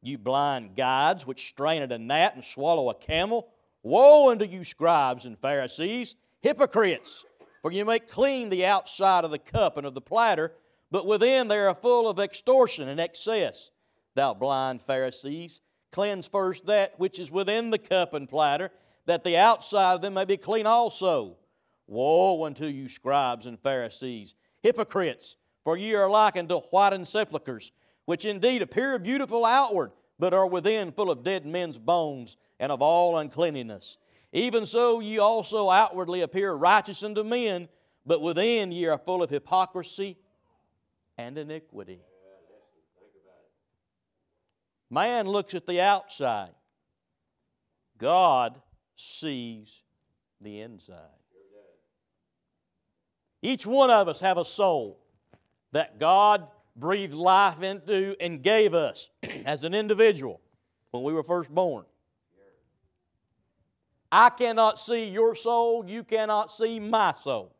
You 0.02 0.18
blind 0.18 0.76
guides, 0.76 1.26
which 1.26 1.48
strain 1.48 1.82
at 1.82 1.92
a 1.92 1.98
gnat 1.98 2.34
and 2.34 2.44
swallow 2.44 2.90
a 2.90 2.94
camel, 2.94 3.48
woe 3.82 4.30
unto 4.30 4.44
you, 4.44 4.62
scribes 4.64 5.26
and 5.26 5.38
Pharisees, 5.38 6.14
hypocrites! 6.46 7.25
For 7.62 7.72
you 7.72 7.84
make 7.84 8.06
clean 8.06 8.50
the 8.50 8.64
outside 8.64 9.25
of 9.25 9.32
the 9.32 9.38
cup 9.38 9.76
and 9.76 9.84
of 9.87 9.94
the 9.94 10.00
platter, 10.00 10.52
but 10.90 11.06
within 11.06 11.48
they 11.48 11.58
are 11.58 11.75
full 11.75 12.08
of 12.08 12.20
extortion 12.20 12.88
and 12.88 13.00
excess. 13.00 13.72
Thou 14.14 14.34
blind 14.34 14.82
Pharisees, 14.82 15.60
Cleanse 15.90 16.28
first 16.28 16.66
that 16.66 16.98
which 16.98 17.19
is 17.19 17.31
within 17.31 17.70
the 17.70 17.78
cup 17.78 18.12
and 18.12 18.28
platter, 18.28 18.70
that 19.06 19.25
the 19.25 19.37
outside 19.37 19.94
of 19.94 20.02
them 20.02 20.14
may 20.14 20.25
be 20.25 20.37
clean 20.37 20.66
also. 20.66 21.38
Woe 21.87 22.44
unto 22.44 22.66
you, 22.66 22.88
scribes 22.88 23.47
and 23.47 23.59
Pharisees, 23.59 24.35
hypocrites! 24.62 25.37
For 25.64 25.76
ye 25.76 25.94
are 25.94 26.11
like 26.11 26.37
unto 26.37 26.61
whitened 26.61 27.09
sepulchres, 27.09 27.73
which 28.04 28.25
indeed 28.25 28.62
appear 28.62 28.99
beautiful 28.99 29.44
outward, 29.44 29.92
but 30.18 30.35
are 30.35 30.47
within 30.47 30.92
full 30.92 31.11
of 31.11 31.25
dead 31.25 31.47
men's 31.47 31.78
bones 31.78 32.37
and 32.61 32.71
of 32.71 32.82
all 32.82 33.16
uncleanness. 33.16 33.97
Even 34.37 34.66
so, 34.66 35.00
ye 35.00 35.19
also 35.19 35.71
outwardly 35.71 36.21
appear 36.21 36.52
righteous 36.52 37.02
unto 37.02 37.25
men, 37.25 37.71
but 38.05 38.21
within 38.21 38.71
ye 38.71 38.85
are 38.85 38.99
full 38.99 39.23
of 39.23 39.31
hypocrisy 39.31 40.19
and 41.16 41.38
iniquity. 41.38 42.02
Man 44.90 45.26
looks 45.26 45.55
at 45.55 45.64
the 45.64 45.81
outside, 45.81 46.50
God 47.97 48.61
sees 48.95 49.83
the 50.43 50.61
inside. 50.61 50.99
Each 53.40 53.64
one 53.64 53.90
of 53.90 54.07
us 54.07 54.21
have 54.21 54.37
a 54.37 54.45
soul 54.45 55.00
that 55.73 55.99
God 55.99 56.47
breathed 56.76 57.14
life 57.14 57.62
into 57.62 58.14
and 58.21 58.43
gave 58.43 58.75
us 58.75 59.09
as 59.47 59.64
an 59.64 59.73
individual 59.73 60.43
when 60.90 61.02
we 61.05 61.14
were 61.14 61.25
first 61.25 61.50
born. 61.50 61.87
I 64.18 64.30
cannot 64.30 64.80
see 64.80 65.11
your 65.11 65.35
soul, 65.35 65.85
you 65.87 66.02
cannot 66.02 66.50
see 66.50 66.80
my 66.80 67.12
soul. 67.23 67.54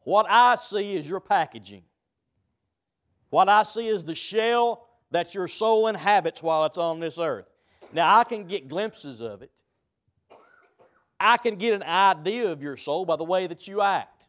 What 0.00 0.26
I 0.28 0.56
see 0.56 0.94
is 0.94 1.08
your 1.08 1.20
packaging. 1.20 1.84
What 3.30 3.48
I 3.48 3.62
see 3.62 3.88
is 3.88 4.04
the 4.04 4.14
shell 4.14 4.86
that 5.10 5.34
your 5.34 5.48
soul 5.48 5.86
inhabits 5.86 6.42
while 6.42 6.66
it's 6.66 6.76
on 6.76 7.00
this 7.00 7.18
earth. 7.18 7.46
Now, 7.94 8.18
I 8.18 8.24
can 8.24 8.46
get 8.46 8.68
glimpses 8.68 9.22
of 9.22 9.40
it. 9.40 9.50
I 11.18 11.38
can 11.38 11.56
get 11.56 11.72
an 11.72 11.82
idea 11.82 12.52
of 12.52 12.62
your 12.62 12.76
soul 12.76 13.06
by 13.06 13.16
the 13.16 13.24
way 13.24 13.46
that 13.46 13.66
you 13.66 13.80
act, 13.80 14.28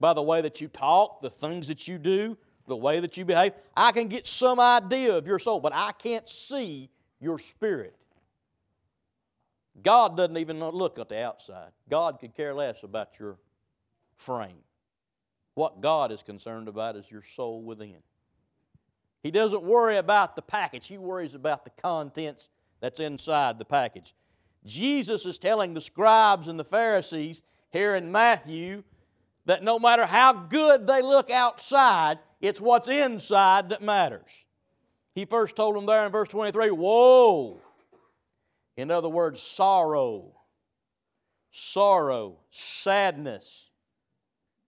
by 0.00 0.12
the 0.12 0.22
way 0.22 0.42
that 0.42 0.60
you 0.60 0.68
talk, 0.68 1.22
the 1.22 1.30
things 1.30 1.68
that 1.68 1.88
you 1.88 1.96
do, 1.96 2.36
the 2.68 2.76
way 2.76 3.00
that 3.00 3.16
you 3.16 3.24
behave. 3.24 3.54
I 3.74 3.90
can 3.92 4.06
get 4.06 4.26
some 4.26 4.60
idea 4.60 5.16
of 5.16 5.26
your 5.26 5.38
soul, 5.38 5.60
but 5.60 5.72
I 5.74 5.92
can't 5.92 6.28
see 6.28 6.90
your 7.20 7.38
spirit. 7.38 7.96
God 9.80 10.16
doesn't 10.16 10.36
even 10.36 10.60
look 10.60 10.98
at 10.98 11.08
the 11.08 11.22
outside. 11.22 11.70
God 11.88 12.18
could 12.20 12.34
care 12.34 12.52
less 12.52 12.82
about 12.82 13.18
your 13.18 13.38
frame. 14.16 14.64
What 15.54 15.80
God 15.80 16.12
is 16.12 16.22
concerned 16.22 16.68
about 16.68 16.96
is 16.96 17.10
your 17.10 17.22
soul 17.22 17.62
within. 17.62 17.96
He 19.22 19.30
doesn't 19.30 19.62
worry 19.62 19.96
about 19.96 20.36
the 20.36 20.42
package, 20.42 20.88
he 20.88 20.98
worries 20.98 21.34
about 21.34 21.64
the 21.64 21.70
contents 21.70 22.48
that's 22.80 23.00
inside 23.00 23.58
the 23.58 23.64
package. 23.64 24.14
Jesus 24.64 25.26
is 25.26 25.38
telling 25.38 25.74
the 25.74 25.80
scribes 25.80 26.48
and 26.48 26.58
the 26.58 26.64
Pharisees 26.64 27.42
here 27.70 27.94
in 27.94 28.12
Matthew 28.12 28.84
that 29.46 29.62
no 29.62 29.78
matter 29.78 30.06
how 30.06 30.32
good 30.32 30.86
they 30.86 31.02
look 31.02 31.30
outside, 31.30 32.18
it's 32.40 32.60
what's 32.60 32.88
inside 32.88 33.70
that 33.70 33.82
matters. 33.82 34.44
He 35.14 35.24
first 35.24 35.56
told 35.56 35.76
them 35.76 35.86
there 35.86 36.06
in 36.06 36.12
verse 36.12 36.28
23 36.28 36.70
Woe! 36.70 37.60
In 38.76 38.90
other 38.90 39.08
words, 39.08 39.42
sorrow, 39.42 40.34
sorrow, 41.50 42.38
sadness, 42.50 43.70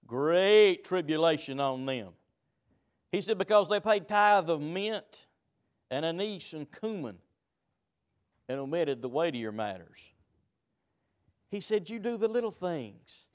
great 0.07 0.85
tribulation 0.85 1.61
on 1.61 1.87
them. 1.87 2.11
He 3.11 3.21
said, 3.21 3.39
Because 3.39 3.69
they 3.69 3.81
paid 3.81 4.09
tithe 4.09 4.51
of 4.51 4.61
mint 4.61 5.27
and 5.91 6.05
anise 6.05 6.53
and 6.53 6.71
cumin 6.71 7.17
and 8.49 8.61
omitted 8.61 9.01
the 9.01 9.09
weightier 9.09 9.53
matters. 9.53 10.11
He 11.51 11.61
said, 11.61 11.89
You 11.89 11.99
do 11.99 12.17
the 12.17 12.29
little 12.29 12.51
things, 12.51 13.27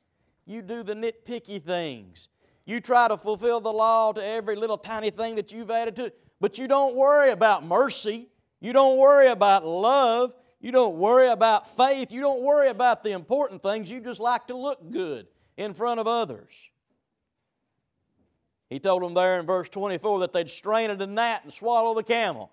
you 0.45 0.61
do 0.61 0.83
the 0.83 0.93
nitpicky 0.93 1.61
things. 1.61 2.27
You 2.65 2.79
try 2.79 3.07
to 3.07 3.17
fulfill 3.17 3.61
the 3.61 3.73
law 3.73 4.11
to 4.11 4.23
every 4.23 4.55
little 4.55 4.77
tiny 4.77 5.09
thing 5.09 5.33
that 5.35 5.51
you've 5.51 5.71
added 5.71 5.95
to 5.95 6.05
it, 6.05 6.19
but 6.39 6.59
you 6.59 6.67
don't 6.67 6.95
worry 6.95 7.31
about 7.31 7.65
mercy. 7.65 8.29
You 8.59 8.73
don't 8.73 8.99
worry 8.99 9.29
about 9.29 9.65
love. 9.65 10.33
You 10.59 10.71
don't 10.71 10.97
worry 10.97 11.29
about 11.29 11.69
faith. 11.75 12.11
You 12.11 12.21
don't 12.21 12.41
worry 12.41 12.69
about 12.69 13.03
the 13.03 13.11
important 13.11 13.63
things. 13.63 13.89
You 13.89 14.01
just 14.01 14.19
like 14.19 14.47
to 14.47 14.57
look 14.57 14.91
good 14.91 15.27
in 15.57 15.73
front 15.73 15.99
of 15.99 16.07
others. 16.07 16.69
He 18.69 18.79
told 18.79 19.01
them 19.01 19.13
there 19.13 19.39
in 19.39 19.45
verse 19.45 19.69
24 19.69 20.19
that 20.19 20.33
they'd 20.33 20.49
strain 20.49 20.89
at 20.89 21.01
a 21.01 21.07
gnat 21.07 21.43
and 21.43 21.53
swallow 21.53 21.95
the 21.95 22.03
camel. 22.03 22.51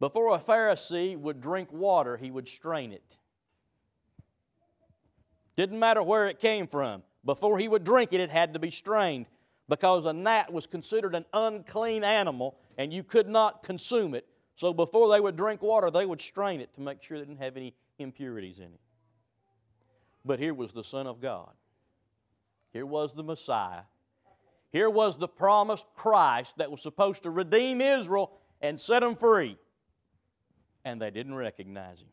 Before 0.00 0.34
a 0.34 0.38
Pharisee 0.38 1.16
would 1.16 1.40
drink 1.40 1.70
water, 1.72 2.16
he 2.16 2.30
would 2.30 2.48
strain 2.48 2.92
it. 2.92 3.16
Didn't 5.56 5.78
matter 5.78 6.02
where 6.02 6.26
it 6.26 6.38
came 6.38 6.66
from. 6.66 7.02
Before 7.22 7.58
he 7.58 7.68
would 7.68 7.84
drink 7.84 8.14
it, 8.14 8.20
it 8.20 8.30
had 8.30 8.54
to 8.54 8.58
be 8.58 8.70
strained 8.70 9.26
because 9.68 10.06
a 10.06 10.12
gnat 10.12 10.50
was 10.52 10.66
considered 10.66 11.14
an 11.14 11.26
unclean 11.34 12.02
animal 12.02 12.56
and 12.78 12.92
you 12.92 13.02
could 13.02 13.28
not 13.28 13.62
consume 13.62 14.14
it. 14.14 14.26
So 14.60 14.74
before 14.74 15.08
they 15.08 15.20
would 15.20 15.36
drink 15.36 15.62
water, 15.62 15.90
they 15.90 16.04
would 16.04 16.20
strain 16.20 16.60
it 16.60 16.74
to 16.74 16.82
make 16.82 17.02
sure 17.02 17.18
they 17.18 17.24
didn't 17.24 17.40
have 17.40 17.56
any 17.56 17.72
impurities 17.98 18.58
in 18.58 18.66
it. 18.66 18.80
But 20.22 20.38
here 20.38 20.52
was 20.52 20.74
the 20.74 20.84
Son 20.84 21.06
of 21.06 21.18
God. 21.18 21.48
Here 22.70 22.84
was 22.84 23.14
the 23.14 23.22
Messiah. 23.22 23.84
Here 24.70 24.90
was 24.90 25.16
the 25.16 25.28
promised 25.28 25.86
Christ 25.94 26.58
that 26.58 26.70
was 26.70 26.82
supposed 26.82 27.22
to 27.22 27.30
redeem 27.30 27.80
Israel 27.80 28.32
and 28.60 28.78
set 28.78 29.00
them 29.00 29.16
free 29.16 29.56
and 30.84 31.00
they 31.00 31.10
didn't 31.10 31.36
recognize 31.36 32.02
him. 32.02 32.08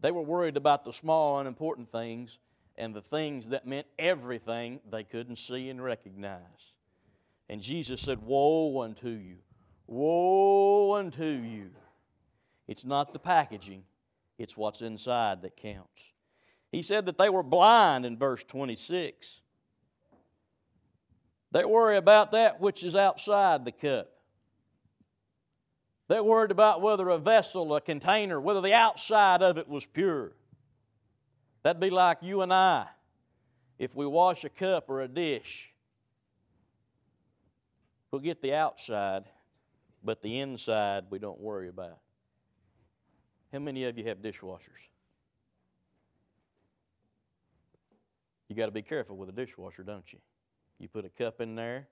They 0.00 0.12
were 0.12 0.22
worried 0.22 0.56
about 0.56 0.86
the 0.86 0.94
small, 0.94 1.40
unimportant 1.40 1.92
things 1.92 2.38
and 2.78 2.94
the 2.94 3.02
things 3.02 3.50
that 3.50 3.66
meant 3.66 3.86
everything 3.98 4.80
they 4.90 5.04
couldn't 5.04 5.36
see 5.36 5.68
and 5.68 5.84
recognize. 5.84 6.72
And 7.50 7.60
Jesus 7.60 8.00
said, 8.00 8.22
Woe 8.22 8.80
unto 8.80 9.10
you! 9.10 9.36
Woe 9.90 10.94
unto 10.94 11.24
you! 11.24 11.70
It's 12.68 12.84
not 12.84 13.12
the 13.12 13.18
packaging, 13.18 13.82
it's 14.38 14.56
what's 14.56 14.80
inside 14.80 15.42
that 15.42 15.56
counts. 15.56 16.12
He 16.70 16.80
said 16.80 17.06
that 17.06 17.18
they 17.18 17.28
were 17.28 17.42
blind 17.42 18.06
in 18.06 18.16
verse 18.16 18.44
26. 18.44 19.40
They 21.50 21.64
worry 21.64 21.96
about 21.96 22.30
that 22.30 22.60
which 22.60 22.84
is 22.84 22.94
outside 22.94 23.64
the 23.64 23.72
cup. 23.72 24.12
They're 26.06 26.22
worried 26.22 26.52
about 26.52 26.80
whether 26.80 27.08
a 27.08 27.18
vessel, 27.18 27.74
a 27.74 27.80
container, 27.80 28.40
whether 28.40 28.60
the 28.60 28.72
outside 28.72 29.42
of 29.42 29.58
it 29.58 29.68
was 29.68 29.86
pure. 29.86 30.32
That'd 31.64 31.80
be 31.80 31.90
like 31.90 32.18
you 32.20 32.42
and 32.42 32.52
I 32.52 32.86
if 33.76 33.96
we 33.96 34.06
wash 34.06 34.44
a 34.44 34.48
cup 34.48 34.88
or 34.88 35.00
a 35.00 35.08
dish. 35.08 35.72
We'll 38.12 38.20
get 38.20 38.40
the 38.40 38.54
outside, 38.54 39.24
but 40.02 40.22
the 40.22 40.38
inside 40.38 41.04
we 41.10 41.18
don't 41.18 41.40
worry 41.40 41.68
about. 41.68 41.98
How 43.52 43.58
many 43.58 43.84
of 43.84 43.98
you 43.98 44.04
have 44.04 44.18
dishwashers? 44.18 44.88
You 48.48 48.56
got 48.56 48.66
to 48.66 48.72
be 48.72 48.82
careful 48.82 49.16
with 49.16 49.28
a 49.28 49.32
dishwasher, 49.32 49.82
don't 49.82 50.12
you? 50.12 50.18
You 50.78 50.88
put 50.88 51.04
a 51.04 51.08
cup 51.08 51.40
in 51.40 51.54
there, 51.54 51.88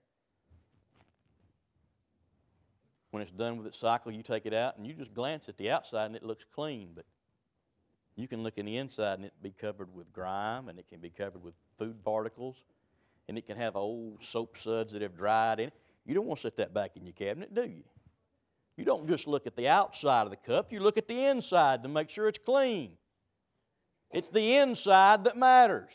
when 3.11 3.23
it's 3.23 3.31
done 3.33 3.57
with 3.57 3.67
its 3.67 3.79
cycle, 3.79 4.13
you 4.13 4.23
take 4.23 4.47
it 4.47 4.55
out 4.55 4.77
and 4.77 4.87
you 4.87 4.93
just 4.93 5.15
glance 5.15 5.49
at 5.49 5.57
the 5.57 5.71
outside 5.71 6.07
and 6.07 6.17
it 6.17 6.23
looks 6.23 6.45
clean, 6.45 6.91
but 6.95 7.07
you 8.17 8.29
can 8.29 8.43
look 8.43 8.59
in 8.59 8.67
the 8.67 8.77
inside 8.77 9.15
and 9.15 9.25
it 9.25 9.33
be 9.43 9.51
covered 9.51 9.95
with 9.95 10.13
grime 10.13 10.69
and 10.69 10.79
it 10.79 10.89
can 10.89 11.01
be 11.01 11.11
covered 11.11 11.43
with 11.43 11.55
food 11.79 12.05
particles 12.05 12.63
and 13.29 13.39
it 13.39 13.47
can 13.47 13.57
have 13.57 13.77
old 13.77 14.25
soap 14.25 14.57
suds 14.57 14.93
that 14.93 15.03
have 15.03 15.17
dried 15.17 15.61
in 15.61 15.69
it. 15.69 15.75
You 16.05 16.15
don't 16.15 16.27
want 16.27 16.39
to 16.39 16.43
set 16.43 16.57
that 16.57 16.75
back 16.75 16.97
in 16.97 17.05
your 17.05 17.13
cabinet, 17.13 17.55
do 17.55 17.63
you? 17.63 17.85
You 18.79 18.85
don't 18.85 19.09
just 19.09 19.27
look 19.27 19.49
at 19.49 19.57
the 19.57 19.67
outside 19.67 20.23
of 20.23 20.31
the 20.31 20.37
cup, 20.37 20.71
you 20.71 20.79
look 20.79 20.97
at 20.97 21.09
the 21.09 21.25
inside 21.25 21.83
to 21.83 21.89
make 21.89 22.09
sure 22.09 22.29
it's 22.29 22.39
clean. 22.39 22.93
It's 24.13 24.31
the 24.31 24.55
inside 24.55 25.25
that 25.25 25.37
matters. 25.37 25.91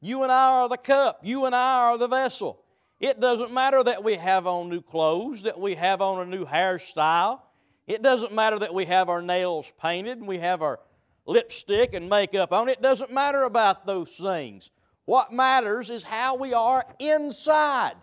You 0.00 0.22
and 0.22 0.30
I 0.30 0.60
are 0.60 0.68
the 0.68 0.76
cup, 0.76 1.18
you 1.24 1.44
and 1.44 1.56
I 1.56 1.88
are 1.88 1.98
the 1.98 2.06
vessel. 2.06 2.62
It 3.00 3.18
doesn't 3.18 3.52
matter 3.52 3.82
that 3.82 4.04
we 4.04 4.14
have 4.14 4.46
on 4.46 4.70
new 4.70 4.80
clothes, 4.80 5.42
that 5.42 5.58
we 5.58 5.74
have 5.74 6.00
on 6.00 6.24
a 6.24 6.30
new 6.30 6.46
hairstyle. 6.46 7.40
It 7.88 8.00
doesn't 8.00 8.32
matter 8.32 8.60
that 8.60 8.72
we 8.72 8.84
have 8.84 9.08
our 9.08 9.20
nails 9.20 9.72
painted 9.82 10.18
and 10.18 10.28
we 10.28 10.38
have 10.38 10.62
our 10.62 10.78
lipstick 11.26 11.94
and 11.94 12.08
makeup 12.08 12.52
on. 12.52 12.68
It 12.68 12.80
doesn't 12.80 13.12
matter 13.12 13.42
about 13.42 13.86
those 13.86 14.12
things. 14.12 14.70
What 15.04 15.32
matters 15.32 15.90
is 15.90 16.04
how 16.04 16.36
we 16.36 16.54
are 16.54 16.84
inside. 17.00 17.96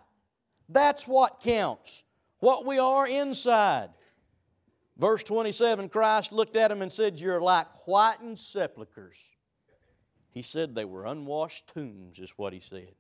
That's 0.68 1.08
what 1.08 1.42
counts. 1.42 2.04
What 2.44 2.66
we 2.66 2.78
are 2.78 3.08
inside. 3.08 3.92
Verse 4.98 5.24
27 5.24 5.88
Christ 5.88 6.34
looked 6.34 6.58
at 6.58 6.68
them 6.68 6.82
and 6.82 6.92
said, 6.92 7.22
You're 7.22 7.40
like 7.40 7.68
whitened 7.86 8.38
sepulchres. 8.38 9.18
He 10.30 10.42
said 10.42 10.76
they 10.76 10.84
were 10.84 11.06
unwashed 11.06 11.68
tombs, 11.74 12.20
is 12.20 12.34
what 12.36 12.52
he 12.52 12.60
said. 12.60 12.96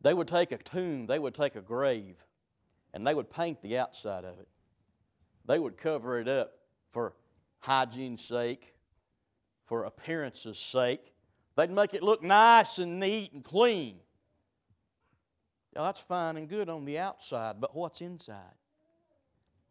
They 0.00 0.14
would 0.14 0.26
take 0.26 0.50
a 0.50 0.58
tomb, 0.58 1.06
they 1.06 1.20
would 1.20 1.32
take 1.32 1.54
a 1.54 1.60
grave, 1.60 2.16
and 2.92 3.06
they 3.06 3.14
would 3.14 3.30
paint 3.30 3.62
the 3.62 3.78
outside 3.78 4.24
of 4.24 4.40
it. 4.40 4.48
They 5.46 5.60
would 5.60 5.76
cover 5.76 6.18
it 6.18 6.26
up 6.26 6.54
for 6.90 7.14
hygiene's 7.60 8.24
sake, 8.24 8.74
for 9.64 9.84
appearance's 9.84 10.58
sake. 10.58 11.14
They'd 11.54 11.70
make 11.70 11.94
it 11.94 12.02
look 12.02 12.20
nice 12.20 12.78
and 12.78 12.98
neat 12.98 13.32
and 13.32 13.44
clean. 13.44 14.00
Now, 15.74 15.84
that's 15.84 16.00
fine 16.00 16.36
and 16.36 16.48
good 16.48 16.68
on 16.68 16.84
the 16.84 16.98
outside, 16.98 17.60
but 17.60 17.74
what's 17.74 18.00
inside? 18.00 18.54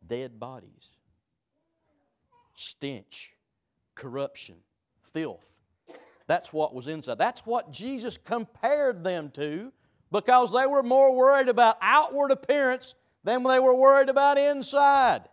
Dead 0.05 0.39
bodies, 0.39 0.91
stench, 2.55 3.33
corruption, 3.95 4.55
filth. 5.11 5.49
That's 6.27 6.53
what 6.53 6.73
was 6.73 6.87
inside. 6.87 7.17
That's 7.17 7.45
what 7.45 7.71
Jesus 7.71 8.17
compared 8.17 9.03
them 9.03 9.31
to 9.31 9.71
because 10.11 10.53
they 10.53 10.65
were 10.65 10.83
more 10.83 11.15
worried 11.15 11.49
about 11.49 11.77
outward 11.81 12.31
appearance 12.31 12.95
than 13.23 13.43
they 13.43 13.59
were 13.59 13.75
worried 13.75 14.09
about 14.09 14.37
inside. 14.37 15.23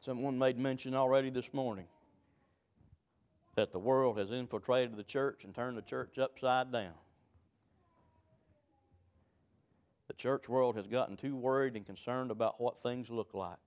Someone 0.00 0.38
made 0.38 0.58
mention 0.58 0.94
already 0.94 1.30
this 1.30 1.52
morning 1.52 1.86
that 3.58 3.72
the 3.72 3.78
world 3.80 4.18
has 4.18 4.30
infiltrated 4.30 4.96
the 4.96 5.02
church 5.02 5.44
and 5.44 5.52
turned 5.52 5.76
the 5.76 5.82
church 5.82 6.16
upside 6.16 6.70
down. 6.70 6.92
The 10.06 10.14
church 10.14 10.48
world 10.48 10.76
has 10.76 10.86
gotten 10.86 11.16
too 11.16 11.34
worried 11.34 11.74
and 11.74 11.84
concerned 11.84 12.30
about 12.30 12.60
what 12.60 12.84
things 12.84 13.10
look 13.10 13.34
like, 13.34 13.58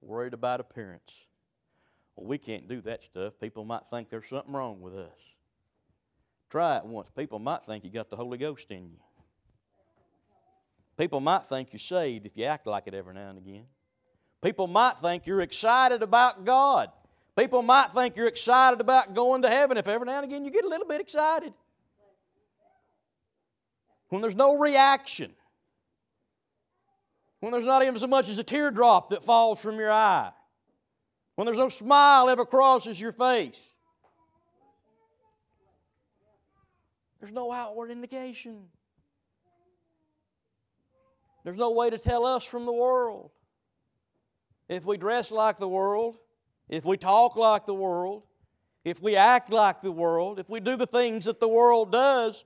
worried 0.00 0.34
about 0.34 0.60
appearance. 0.60 1.12
Well, 2.14 2.28
we 2.28 2.38
can't 2.38 2.68
do 2.68 2.80
that 2.82 3.02
stuff. 3.02 3.32
People 3.40 3.64
might 3.64 3.82
think 3.90 4.08
there's 4.08 4.28
something 4.28 4.52
wrong 4.52 4.80
with 4.80 4.94
us. 4.94 5.18
Try 6.48 6.76
it 6.76 6.84
once. 6.84 7.08
People 7.16 7.40
might 7.40 7.64
think 7.66 7.82
you 7.82 7.90
got 7.90 8.08
the 8.08 8.16
Holy 8.16 8.38
Ghost 8.38 8.70
in 8.70 8.88
you. 8.88 9.00
People 10.96 11.18
might 11.18 11.42
think 11.42 11.72
you're 11.72 11.80
saved 11.80 12.24
if 12.24 12.36
you 12.36 12.44
act 12.44 12.68
like 12.68 12.86
it 12.86 12.94
every 12.94 13.14
now 13.14 13.30
and 13.30 13.38
again. 13.38 13.64
People 14.40 14.68
might 14.68 14.96
think 14.98 15.26
you're 15.26 15.40
excited 15.40 16.04
about 16.04 16.44
God. 16.44 16.90
People 17.40 17.62
might 17.62 17.90
think 17.90 18.16
you're 18.16 18.26
excited 18.26 18.82
about 18.82 19.14
going 19.14 19.40
to 19.40 19.48
heaven 19.48 19.78
if 19.78 19.88
every 19.88 20.06
now 20.06 20.16
and 20.16 20.26
again 20.26 20.44
you 20.44 20.50
get 20.50 20.62
a 20.62 20.68
little 20.68 20.86
bit 20.86 21.00
excited. 21.00 21.54
When 24.10 24.20
there's 24.20 24.34
no 24.36 24.58
reaction, 24.58 25.32
when 27.38 27.50
there's 27.52 27.64
not 27.64 27.82
even 27.82 27.96
so 27.96 28.08
much 28.08 28.28
as 28.28 28.36
a 28.36 28.44
teardrop 28.44 29.08
that 29.08 29.24
falls 29.24 29.58
from 29.58 29.78
your 29.78 29.90
eye, 29.90 30.32
when 31.36 31.46
there's 31.46 31.56
no 31.56 31.70
smile 31.70 32.28
ever 32.28 32.44
crosses 32.44 33.00
your 33.00 33.12
face. 33.12 33.72
There's 37.20 37.32
no 37.32 37.50
outward 37.50 37.90
indication. 37.90 38.66
There's 41.42 41.56
no 41.56 41.70
way 41.70 41.88
to 41.88 41.96
tell 41.96 42.26
us 42.26 42.44
from 42.44 42.66
the 42.66 42.72
world. 42.72 43.30
If 44.68 44.84
we 44.84 44.98
dress 44.98 45.30
like 45.30 45.56
the 45.56 45.68
world, 45.68 46.18
if 46.70 46.84
we 46.84 46.96
talk 46.96 47.34
like 47.34 47.66
the 47.66 47.74
world, 47.74 48.22
if 48.84 49.02
we 49.02 49.16
act 49.16 49.50
like 49.50 49.82
the 49.82 49.90
world, 49.90 50.38
if 50.38 50.48
we 50.48 50.60
do 50.60 50.76
the 50.76 50.86
things 50.86 51.24
that 51.24 51.40
the 51.40 51.48
world 51.48 51.90
does, 51.90 52.44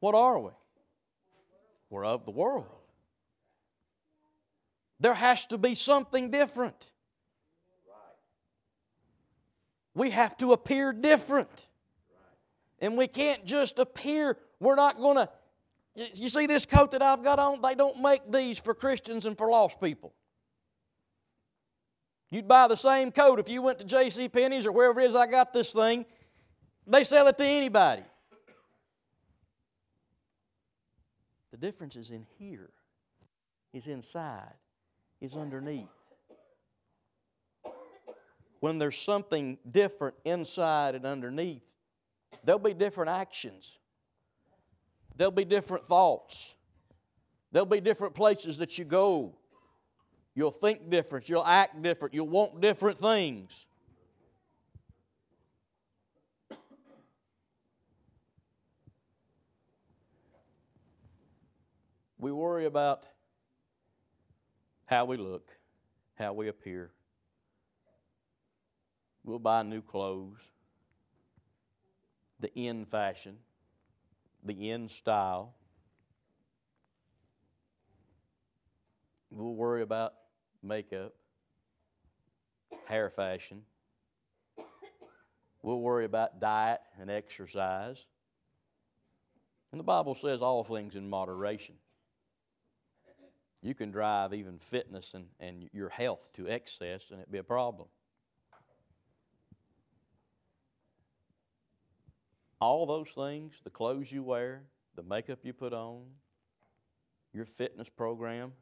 what 0.00 0.14
are 0.14 0.38
we? 0.38 0.50
We're 1.90 2.06
of 2.06 2.24
the 2.24 2.30
world. 2.30 2.66
There 4.98 5.14
has 5.14 5.44
to 5.46 5.58
be 5.58 5.74
something 5.74 6.30
different. 6.30 6.90
We 9.94 10.10
have 10.10 10.36
to 10.38 10.52
appear 10.52 10.94
different. 10.94 11.68
And 12.78 12.96
we 12.96 13.06
can't 13.06 13.44
just 13.44 13.78
appear. 13.78 14.38
We're 14.60 14.76
not 14.76 14.96
going 14.96 15.16
to. 15.16 15.28
You 16.14 16.30
see 16.30 16.46
this 16.46 16.64
coat 16.64 16.92
that 16.92 17.02
I've 17.02 17.22
got 17.22 17.38
on? 17.38 17.60
They 17.60 17.74
don't 17.74 18.00
make 18.00 18.30
these 18.32 18.58
for 18.58 18.72
Christians 18.72 19.26
and 19.26 19.36
for 19.36 19.50
lost 19.50 19.78
people. 19.78 20.14
You'd 22.30 22.46
buy 22.46 22.68
the 22.68 22.76
same 22.76 23.10
coat 23.10 23.40
if 23.40 23.48
you 23.48 23.60
went 23.60 23.80
to 23.80 23.84
J.C. 23.84 24.28
Penney's 24.28 24.66
or 24.66 24.72
wherever 24.72 25.00
it 25.00 25.08
is 25.08 25.16
I 25.16 25.26
got 25.26 25.52
this 25.52 25.72
thing. 25.72 26.06
They 26.86 27.04
sell 27.04 27.26
it 27.26 27.36
to 27.38 27.44
anybody. 27.44 28.02
The 31.50 31.56
difference 31.56 31.96
is 31.96 32.10
in 32.10 32.26
here, 32.38 32.70
is 33.72 33.88
inside, 33.88 34.54
is 35.20 35.34
underneath. 35.34 35.88
When 38.60 38.78
there's 38.78 38.98
something 38.98 39.58
different 39.68 40.14
inside 40.24 40.94
and 40.94 41.04
underneath, 41.04 41.64
there'll 42.44 42.58
be 42.60 42.74
different 42.74 43.10
actions. 43.10 43.78
There'll 45.16 45.32
be 45.32 45.44
different 45.44 45.84
thoughts. 45.84 46.54
There'll 47.50 47.66
be 47.66 47.80
different 47.80 48.14
places 48.14 48.58
that 48.58 48.78
you 48.78 48.84
go. 48.84 49.34
You'll 50.34 50.50
think 50.50 50.90
different. 50.90 51.28
You'll 51.28 51.44
act 51.44 51.82
different. 51.82 52.14
You'll 52.14 52.28
want 52.28 52.60
different 52.60 52.98
things. 52.98 53.66
We 62.18 62.32
worry 62.32 62.66
about 62.66 63.04
how 64.84 65.06
we 65.06 65.16
look, 65.16 65.50
how 66.16 66.34
we 66.34 66.48
appear. 66.48 66.90
We'll 69.24 69.38
buy 69.38 69.62
new 69.62 69.80
clothes, 69.80 70.40
the 72.38 72.52
in 72.54 72.84
fashion, 72.84 73.38
the 74.44 74.70
in 74.70 74.88
style. 74.88 75.54
We'll 79.30 79.54
worry 79.54 79.82
about 79.82 80.14
makeup, 80.62 81.14
hair 82.86 83.10
fashion. 83.10 83.62
We'll 85.62 85.80
worry 85.80 86.04
about 86.04 86.40
diet 86.40 86.80
and 86.98 87.10
exercise. 87.10 88.06
And 89.72 89.78
the 89.78 89.84
Bible 89.84 90.14
says 90.14 90.42
all 90.42 90.64
things 90.64 90.96
in 90.96 91.08
moderation. 91.08 91.76
You 93.62 93.74
can 93.74 93.90
drive 93.90 94.32
even 94.32 94.58
fitness 94.58 95.12
and, 95.14 95.26
and 95.38 95.68
your 95.72 95.90
health 95.90 96.32
to 96.34 96.48
excess 96.48 97.10
and 97.10 97.20
it'd 97.20 97.30
be 97.30 97.38
a 97.38 97.44
problem. 97.44 97.88
All 102.58 102.86
those 102.86 103.10
things, 103.10 103.60
the 103.64 103.70
clothes 103.70 104.10
you 104.10 104.22
wear, 104.22 104.62
the 104.94 105.02
makeup 105.02 105.40
you 105.42 105.52
put 105.52 105.72
on, 105.72 106.04
your 107.32 107.44
fitness 107.44 107.88
program, 107.88 108.52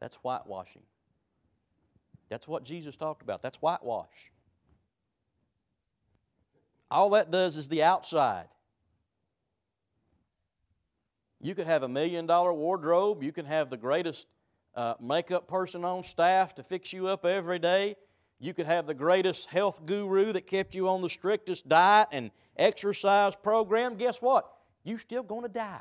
that's 0.00 0.16
whitewashing. 0.16 0.82
That's 2.28 2.48
what 2.48 2.64
Jesus 2.64 2.96
talked 2.96 3.22
about. 3.22 3.42
That's 3.42 3.58
whitewash. 3.58 4.32
All 6.90 7.10
that 7.10 7.30
does 7.30 7.56
is 7.56 7.68
the 7.68 7.82
outside. 7.82 8.48
You 11.40 11.54
could 11.54 11.66
have 11.66 11.82
a 11.82 11.88
million 11.88 12.26
dollar 12.26 12.52
wardrobe. 12.52 13.22
You 13.22 13.32
can 13.32 13.46
have 13.46 13.70
the 13.70 13.76
greatest 13.76 14.26
uh, 14.74 14.94
makeup 15.00 15.48
person 15.48 15.84
on 15.84 16.02
staff 16.02 16.54
to 16.56 16.62
fix 16.62 16.92
you 16.92 17.08
up 17.08 17.24
every 17.24 17.58
day. 17.58 17.96
You 18.38 18.54
could 18.54 18.66
have 18.66 18.86
the 18.86 18.94
greatest 18.94 19.48
health 19.50 19.84
guru 19.84 20.32
that 20.32 20.46
kept 20.46 20.74
you 20.74 20.88
on 20.88 21.02
the 21.02 21.08
strictest 21.08 21.68
diet 21.68 22.08
and 22.12 22.30
exercise 22.56 23.36
program. 23.36 23.96
Guess 23.96 24.22
what? 24.22 24.50
You're 24.82 24.98
still 24.98 25.22
going 25.22 25.42
to 25.42 25.48
die. 25.48 25.80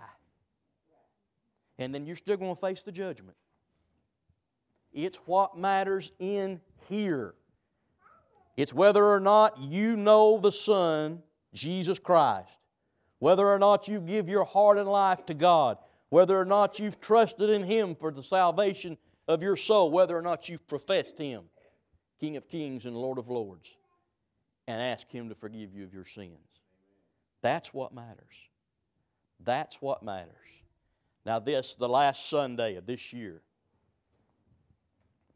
And 1.77 1.95
then 1.95 2.05
you're 2.05 2.17
still 2.17 2.37
going 2.37 2.55
to 2.55 2.59
face 2.59 2.83
the 2.83 2.91
judgment. 2.91 3.37
It's 4.93 5.17
what 5.25 5.57
matters 5.57 6.11
in 6.19 6.61
here. 6.87 7.35
It's 8.57 8.73
whether 8.73 9.05
or 9.05 9.19
not 9.19 9.59
you 9.59 9.95
know 9.95 10.39
the 10.39 10.51
Son, 10.51 11.23
Jesus 11.53 11.99
Christ 11.99 12.59
whether 13.19 13.47
or 13.47 13.59
not 13.59 13.87
you 13.87 13.99
give 13.99 14.27
your 14.27 14.45
heart 14.45 14.77
and 14.77 14.89
life 14.89 15.25
to 15.27 15.33
God, 15.33 15.77
whether 16.09 16.39
or 16.39 16.45
not 16.45 16.79
you've 16.79 16.99
trusted 16.99 17.49
in 17.49 17.63
Him 17.63 17.95
for 17.95 18.11
the 18.11 18.23
salvation 18.23 18.97
of 19.27 19.43
your 19.43 19.57
soul, 19.57 19.91
whether 19.91 20.17
or 20.17 20.21
not 20.21 20.49
you've 20.49 20.67
professed 20.67 21.17
Him, 21.17 21.43
King 22.19 22.37
of 22.37 22.49
Kings 22.49 22.85
and 22.85 22.95
Lord 22.95 23.17
of 23.17 23.29
Lords, 23.29 23.69
and 24.67 24.81
ask 24.81 25.09
Him 25.11 25.29
to 25.29 25.35
forgive 25.35 25.73
you 25.73 25.83
of 25.83 25.93
your 25.93 26.05
sins. 26.05 26.33
That's 27.41 27.73
what 27.73 27.93
matters. 27.93 28.49
That's 29.43 29.81
what 29.81 30.01
matters. 30.01 30.33
Now, 31.25 31.39
this, 31.39 31.75
the 31.75 31.89
last 31.89 32.29
Sunday 32.29 32.75
of 32.75 32.85
this 32.85 33.13
year, 33.13 33.41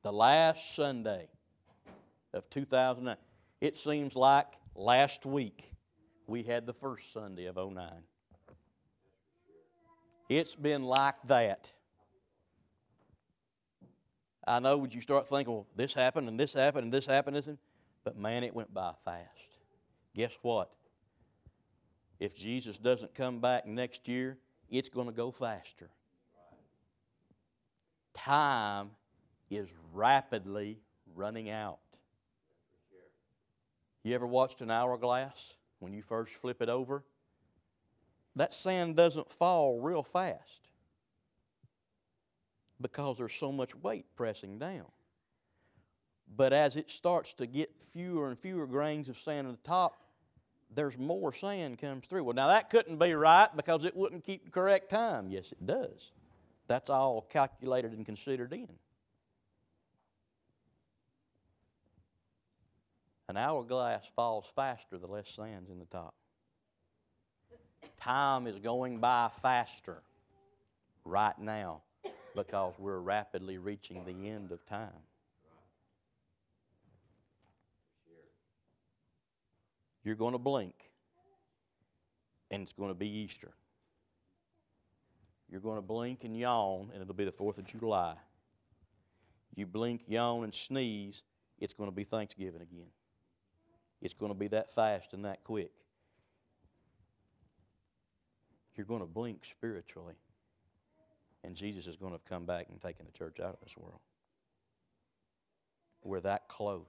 the 0.03 0.11
last 0.11 0.75
Sunday 0.75 1.27
of 2.33 2.49
2009, 2.49 3.17
it 3.61 3.75
seems 3.75 4.15
like 4.15 4.47
last 4.75 5.25
week 5.25 5.71
we 6.27 6.43
had 6.43 6.65
the 6.65 6.73
first 6.73 7.11
Sunday 7.11 7.45
of 7.45 7.55
09. 7.55 7.87
It's 10.29 10.55
been 10.55 10.83
like 10.83 11.15
that. 11.27 11.73
I 14.45 14.59
know 14.59 14.77
when 14.77 14.91
you 14.91 15.01
start 15.01 15.27
thinking, 15.27 15.53
well, 15.53 15.67
this 15.75 15.93
happened 15.93 16.27
and 16.27 16.39
this 16.39 16.53
happened 16.53 16.85
and 16.85 16.93
this 16.93 17.05
happened, 17.05 17.37
isn't 17.37 17.59
but 18.03 18.17
man, 18.17 18.43
it 18.43 18.53
went 18.53 18.73
by 18.73 18.91
fast. 19.05 19.57
Guess 20.15 20.37
what? 20.41 20.69
If 22.19 22.35
Jesus 22.35 22.77
doesn't 22.77 23.15
come 23.15 23.39
back 23.39 23.65
next 23.65 24.07
year, 24.07 24.37
it's 24.69 24.89
going 24.89 25.07
to 25.07 25.13
go 25.13 25.31
faster. 25.31 25.89
Time 28.13 28.91
is 29.57 29.69
rapidly 29.93 30.79
running 31.15 31.49
out. 31.49 31.79
You 34.03 34.15
ever 34.15 34.27
watched 34.27 34.61
an 34.61 34.71
hourglass? 34.71 35.53
when 35.83 35.93
you 35.93 36.01
first 36.01 36.35
flip 36.35 36.61
it 36.61 36.69
over, 36.69 37.03
that 38.37 38.53
sand 38.53 38.95
doesn't 38.95 39.29
fall 39.29 39.79
real 39.81 40.01
fast 40.01 40.69
because 42.81 43.17
there's 43.17 43.33
so 43.33 43.51
much 43.51 43.75
weight 43.75 44.05
pressing 44.15 44.57
down. 44.57 44.85
But 46.35 46.53
as 46.53 46.77
it 46.77 46.89
starts 46.89 47.33
to 47.33 47.45
get 47.45 47.69
fewer 47.91 48.29
and 48.29 48.39
fewer 48.39 48.65
grains 48.65 49.09
of 49.09 49.17
sand 49.17 49.47
at 49.47 49.61
the 49.61 49.69
top, 49.69 50.01
there's 50.73 50.97
more 50.97 51.33
sand 51.33 51.79
comes 51.79 52.07
through. 52.07 52.23
Well, 52.23 52.33
now 52.33 52.47
that 52.47 52.69
couldn't 52.69 52.97
be 52.97 53.13
right 53.13 53.49
because 53.55 53.83
it 53.83 53.95
wouldn't 53.95 54.23
keep 54.23 54.45
the 54.45 54.51
correct 54.51 54.89
time. 54.89 55.29
Yes, 55.29 55.51
it 55.51 55.67
does. 55.67 56.13
That's 56.67 56.89
all 56.89 57.27
calculated 57.29 57.91
and 57.91 58.05
considered 58.05 58.53
in. 58.53 58.69
An 63.29 63.37
hourglass 63.37 64.09
falls 64.15 64.45
faster 64.55 64.97
the 64.97 65.07
less 65.07 65.29
sand's 65.29 65.69
in 65.69 65.79
the 65.79 65.85
top. 65.85 66.13
Time 67.99 68.47
is 68.47 68.59
going 68.59 68.99
by 68.99 69.29
faster 69.41 70.03
right 71.05 71.37
now 71.39 71.81
because 72.35 72.73
we're 72.77 72.99
rapidly 72.99 73.57
reaching 73.57 74.03
the 74.05 74.29
end 74.29 74.51
of 74.51 74.65
time. 74.65 74.89
You're 80.03 80.15
going 80.15 80.33
to 80.33 80.39
blink, 80.39 80.75
and 82.51 82.61
it's 82.61 82.73
going 82.73 82.89
to 82.89 82.95
be 82.95 83.07
Easter. 83.07 83.53
You're 85.49 85.61
going 85.61 85.77
to 85.77 85.81
blink 85.81 86.25
and 86.25 86.37
yawn, 86.37 86.89
and 86.93 87.01
it'll 87.01 87.13
be 87.13 87.23
the 87.23 87.31
4th 87.31 87.57
of 87.57 87.65
July. 87.65 88.15
You 89.55 89.65
blink, 89.65 90.01
yawn, 90.07 90.43
and 90.43 90.53
sneeze, 90.53 91.23
it's 91.59 91.73
going 91.73 91.89
to 91.89 91.95
be 91.95 92.03
Thanksgiving 92.03 92.61
again. 92.61 92.87
It's 94.03 94.13
going 94.13 94.33
to 94.33 94.37
be 94.37 94.49
that 94.49 94.75
fast 94.75 95.13
and 95.13 95.23
that 95.23 95.45
quick. 95.45 95.71
You're 98.75 98.85
going 98.85 98.99
to 98.99 99.07
blink 99.07 99.45
spiritually, 99.45 100.15
and 101.43 101.55
Jesus 101.55 101.87
is 101.87 101.95
going 101.95 102.11
to 102.11 102.17
have 102.17 102.25
come 102.25 102.45
back 102.45 102.67
and 102.69 102.81
taken 102.81 103.05
the 103.05 103.17
church 103.17 103.39
out 103.39 103.53
of 103.53 103.59
this 103.63 103.77
world. 103.77 104.01
We're 106.03 106.19
that 106.19 106.49
close. 106.49 106.83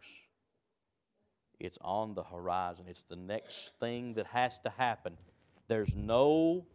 It's 1.61 1.79
on 1.83 2.15
the 2.15 2.25
horizon. 2.25 2.87
It's 2.89 3.05
the 3.05 3.17
next 3.17 3.79
thing 3.79 4.15
that 4.15 4.27
has 4.27 4.59
to 4.61 4.71
happen. 4.71 5.17
There's 5.69 5.95
no 5.95 6.67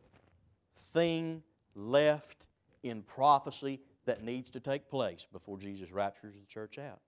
thing 0.94 1.44
left 1.76 2.48
in 2.82 3.02
prophecy 3.02 3.82
that 4.06 4.24
needs 4.24 4.50
to 4.52 4.62
take 4.62 4.90
place 4.90 5.28
before 5.34 5.58
Jesus 5.58 5.92
raptures 5.92 6.36
the 6.40 6.46
church 6.48 6.78
out. 6.78 7.02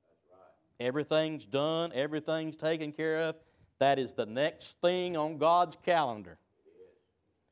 Everything's 0.82 1.46
done, 1.46 1.91
everything's 1.94 2.56
taken 2.56 2.91
care 2.91 3.22
of. 3.22 3.36
That 3.78 4.00
is 4.00 4.13
the 4.13 4.26
next 4.26 4.82
thing 4.82 5.15
on 5.15 5.38
God's 5.38 5.78
calendar. 5.86 6.39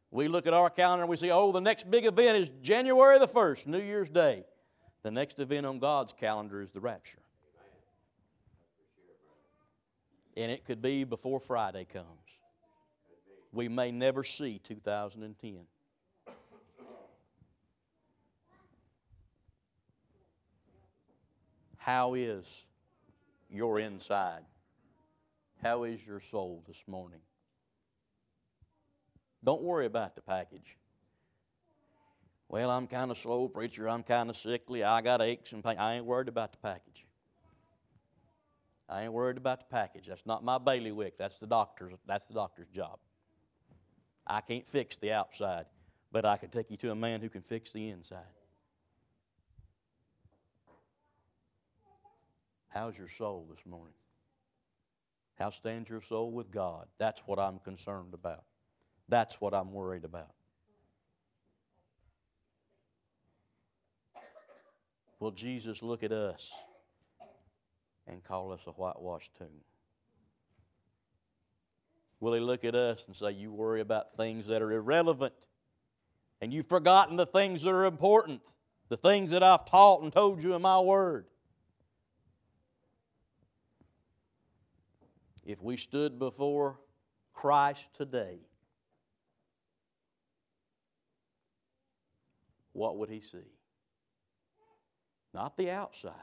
We 0.09 0.27
look 0.27 0.47
at 0.47 0.53
our 0.53 0.71
calendar 0.71 1.03
and 1.03 1.09
we 1.11 1.15
say, 1.15 1.29
oh, 1.29 1.51
the 1.51 1.61
next 1.61 1.91
big 1.91 2.05
event 2.05 2.37
is 2.37 2.49
January 2.63 3.19
the 3.19 3.27
1st, 3.27 3.67
New 3.67 3.81
Year's 3.81 4.09
Day. 4.09 4.45
The 5.03 5.11
next 5.11 5.39
event 5.39 5.67
on 5.67 5.77
God's 5.77 6.11
calendar 6.11 6.59
is 6.59 6.71
the 6.71 6.79
rapture. 6.79 7.19
And 10.35 10.51
it 10.51 10.65
could 10.65 10.81
be 10.81 11.03
before 11.03 11.39
Friday 11.39 11.85
comes. 11.85 12.07
We 13.51 13.67
may 13.67 13.91
never 13.91 14.23
see 14.23 14.59
2010. 14.63 15.59
How 21.77 22.15
is 22.15 22.65
your 23.49 23.79
inside? 23.79 24.43
How 25.61 25.83
is 25.83 26.05
your 26.05 26.19
soul 26.19 26.63
this 26.67 26.83
morning? 26.87 27.19
Don't 29.43 29.61
worry 29.61 29.85
about 29.85 30.15
the 30.15 30.21
package. 30.21 30.77
Well, 32.47 32.71
I'm 32.71 32.87
kind 32.87 33.11
of 33.11 33.17
slow, 33.17 33.47
preacher. 33.47 33.87
I'm 33.87 34.03
kind 34.03 34.29
of 34.29 34.35
sickly. 34.35 34.83
I 34.83 35.01
got 35.01 35.21
aches 35.21 35.51
and 35.53 35.63
pain. 35.63 35.77
I 35.77 35.95
ain't 35.95 36.05
worried 36.05 36.27
about 36.27 36.51
the 36.51 36.57
package. 36.57 37.05
I 38.89 39.03
ain't 39.03 39.13
worried 39.13 39.37
about 39.37 39.59
the 39.59 39.65
package. 39.65 40.07
That's 40.07 40.25
not 40.25 40.43
my 40.43 40.57
bailiwick. 40.57 41.17
That's 41.17 41.39
the 41.39 41.45
doctor's. 41.45 41.93
That's 42.07 42.25
the 42.25 42.33
doctor's 42.33 42.69
job. 42.69 42.97
I 44.25 44.41
can't 44.41 44.67
fix 44.67 44.97
the 44.97 45.11
outside, 45.11 45.65
but 46.11 46.25
I 46.25 46.37
can 46.37 46.49
take 46.49 46.71
you 46.71 46.77
to 46.77 46.91
a 46.91 46.95
man 46.95 47.21
who 47.21 47.29
can 47.29 47.41
fix 47.41 47.71
the 47.71 47.89
inside. 47.89 48.19
How's 52.69 52.97
your 52.97 53.07
soul 53.07 53.47
this 53.49 53.65
morning? 53.65 53.93
How 55.39 55.49
stands 55.49 55.89
your 55.89 56.01
soul 56.01 56.31
with 56.31 56.51
God? 56.51 56.85
That's 56.97 57.21
what 57.25 57.39
I'm 57.39 57.59
concerned 57.59 58.13
about. 58.13 58.43
That's 59.07 59.41
what 59.41 59.53
I'm 59.53 59.71
worried 59.71 60.05
about. 60.05 60.33
Will 65.19 65.31
Jesus 65.31 65.81
look 65.81 66.03
at 66.03 66.11
us 66.11 66.53
and 68.07 68.23
call 68.23 68.51
us 68.51 68.61
a 68.67 68.71
whitewashed 68.71 69.35
tomb? 69.37 69.47
Will 72.19 72.33
he 72.33 72.39
look 72.39 72.63
at 72.63 72.75
us 72.75 73.05
and 73.07 73.15
say, 73.15 73.31
You 73.31 73.51
worry 73.51 73.81
about 73.81 74.15
things 74.15 74.47
that 74.47 74.61
are 74.61 74.71
irrelevant 74.71 75.33
and 76.41 76.53
you've 76.53 76.67
forgotten 76.67 77.17
the 77.17 77.25
things 77.25 77.63
that 77.63 77.71
are 77.71 77.85
important, 77.85 78.41
the 78.87 78.97
things 78.97 79.31
that 79.31 79.43
I've 79.43 79.65
taught 79.65 80.01
and 80.01 80.11
told 80.11 80.43
you 80.43 80.53
in 80.53 80.61
my 80.61 80.79
word? 80.79 81.25
If 85.49 85.63
we 85.63 85.77
stood 85.77 86.19
before 86.19 86.79
Christ 87.33 87.89
today, 87.95 88.37
what 92.71 92.97
would 92.97 93.09
he 93.09 93.19
see? 93.19 93.49
Not 95.33 95.57
the 95.57 95.71
outside. 95.71 96.13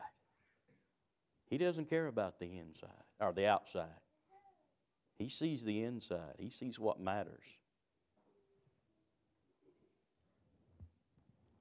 He 1.46 1.58
doesn't 1.58 1.90
care 1.90 2.06
about 2.06 2.38
the 2.38 2.56
inside 2.56 3.02
or 3.18 3.32
the 3.32 3.48
outside. 3.48 3.98
He 5.18 5.28
sees 5.28 5.64
the 5.64 5.82
inside, 5.82 6.36
he 6.38 6.48
sees 6.48 6.78
what 6.78 7.00
matters. 7.00 7.42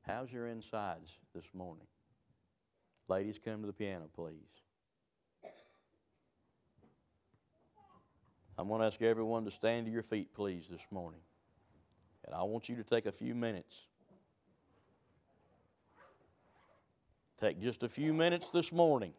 How's 0.03 0.31
your 0.31 0.45
insides 0.49 1.17
this 1.33 1.49
morning? 1.51 1.87
Ladies, 3.07 3.39
come 3.43 3.61
to 3.61 3.67
the 3.67 3.73
piano, 3.73 4.07
please. 4.15 4.64
I'm 8.57 8.67
going 8.67 8.81
to 8.81 8.87
ask 8.87 9.01
everyone 9.01 9.45
to 9.45 9.51
stand 9.51 9.85
to 9.85 9.91
your 9.91 10.03
feet, 10.03 10.33
please, 10.33 10.65
this 10.69 10.85
morning. 10.91 11.19
And 12.25 12.33
I 12.33 12.43
want 12.43 12.69
you 12.69 12.75
to 12.77 12.83
take 12.83 13.05
a 13.05 13.11
few 13.11 13.35
minutes 13.35 13.87
Take 17.39 17.61
just 17.61 17.83
a 17.83 17.89
few 17.89 18.13
minutes 18.13 18.49
this 18.49 18.71
morning. 18.71 19.13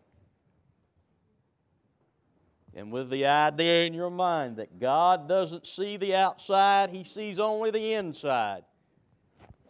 And 2.75 2.91
with 2.91 3.11
the 3.11 3.27
idea 3.27 3.87
in 3.87 3.95
your 3.95 4.11
mind 4.11 4.57
that 4.57 4.79
God 4.81 5.29
doesn't 5.29 5.67
see 5.67 5.97
the 5.97 6.15
outside, 6.15 6.91
He 6.91 7.05
sees 7.05 7.39
only 7.39 7.71
the 7.71 7.93
inside. 7.95 8.65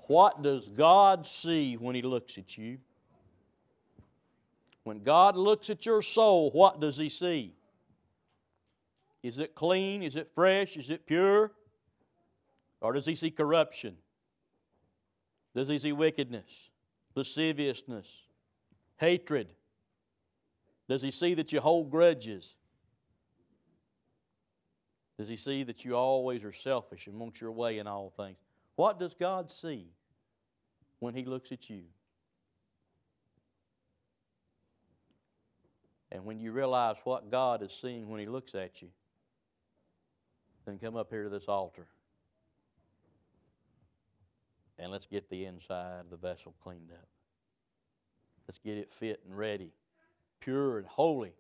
What 0.07 0.42
does 0.42 0.68
God 0.68 1.26
see 1.26 1.76
when 1.76 1.94
He 1.94 2.02
looks 2.02 2.38
at 2.38 2.57
you? 2.57 2.79
When 4.85 5.02
God 5.02 5.37
looks 5.37 5.68
at 5.68 5.85
your 5.85 6.02
soul, 6.02 6.50
what 6.52 6.81
does 6.81 6.96
He 6.96 7.09
see? 7.09 7.56
Is 9.22 9.38
it 9.38 9.55
clean? 9.55 10.02
Is 10.02 10.16
it 10.16 10.31
fresh? 10.35 10.76
Is 10.76 10.90
it 10.90 11.07
pure? 11.07 11.52
Or 12.81 12.92
does 12.92 13.07
He 13.07 13.14
see 13.14 13.31
corruption? 13.31 13.96
Does 15.55 15.68
He 15.68 15.79
see 15.79 15.92
wickedness, 15.92 16.70
lasciviousness, 17.14 18.09
hatred? 18.98 19.48
Does 20.88 21.02
he 21.02 21.11
see 21.11 21.35
that 21.35 21.52
you 21.52 21.61
hold 21.61 21.90
grudges? 21.90 22.55
Does 25.18 25.29
he 25.29 25.37
see 25.37 25.62
that 25.64 25.85
you 25.85 25.96
always 25.96 26.44
are 26.44 26.52
selfish 26.52 27.07
and 27.07 27.18
want 27.18 27.40
your 27.40 27.52
way 27.52 27.79
in 27.79 27.87
all 27.87 28.11
things? 28.11 28.37
What 28.76 29.00
does 29.00 29.14
God 29.14 29.50
see 29.50 29.88
when 31.00 31.14
he 31.14 31.24
looks 31.24 31.50
at 31.50 31.70
you? 31.70 31.83
And 36.12 36.24
when 36.24 36.38
you 36.38 36.52
realize 36.52 36.98
what 37.05 37.31
God 37.31 37.62
is 37.62 37.72
seeing 37.72 38.09
when 38.09 38.20
he 38.20 38.26
looks 38.26 38.55
at 38.55 38.81
you, 38.81 38.88
then 40.66 40.79
come 40.79 40.96
up 40.96 41.11
here 41.11 41.22
to 41.22 41.31
this 41.31 41.48
altar 41.48 41.87
and 44.79 44.92
let's 44.92 45.07
get 45.07 45.31
the 45.31 45.46
inside 45.46 46.00
of 46.00 46.11
the 46.11 46.16
vessel 46.16 46.55
cleaned 46.62 46.90
up. 46.92 47.09
Let's 48.46 48.59
get 48.59 48.76
it 48.76 48.92
fit 48.92 49.20
and 49.26 49.35
ready, 49.37 49.72
pure 50.40 50.79
and 50.79 50.87
holy, 50.87 51.33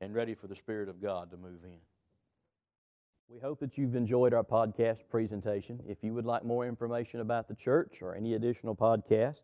and 0.00 0.14
ready 0.14 0.34
for 0.34 0.48
the 0.48 0.56
Spirit 0.56 0.88
of 0.88 1.00
God 1.00 1.30
to 1.30 1.36
move 1.36 1.62
in. 1.64 1.78
We 3.28 3.38
hope 3.38 3.60
that 3.60 3.78
you've 3.78 3.94
enjoyed 3.94 4.34
our 4.34 4.42
podcast 4.44 5.08
presentation. 5.08 5.80
If 5.88 6.02
you 6.02 6.12
would 6.12 6.26
like 6.26 6.44
more 6.44 6.66
information 6.66 7.20
about 7.20 7.48
the 7.48 7.54
church 7.54 8.02
or 8.02 8.14
any 8.14 8.34
additional 8.34 8.76
podcast, 8.76 9.40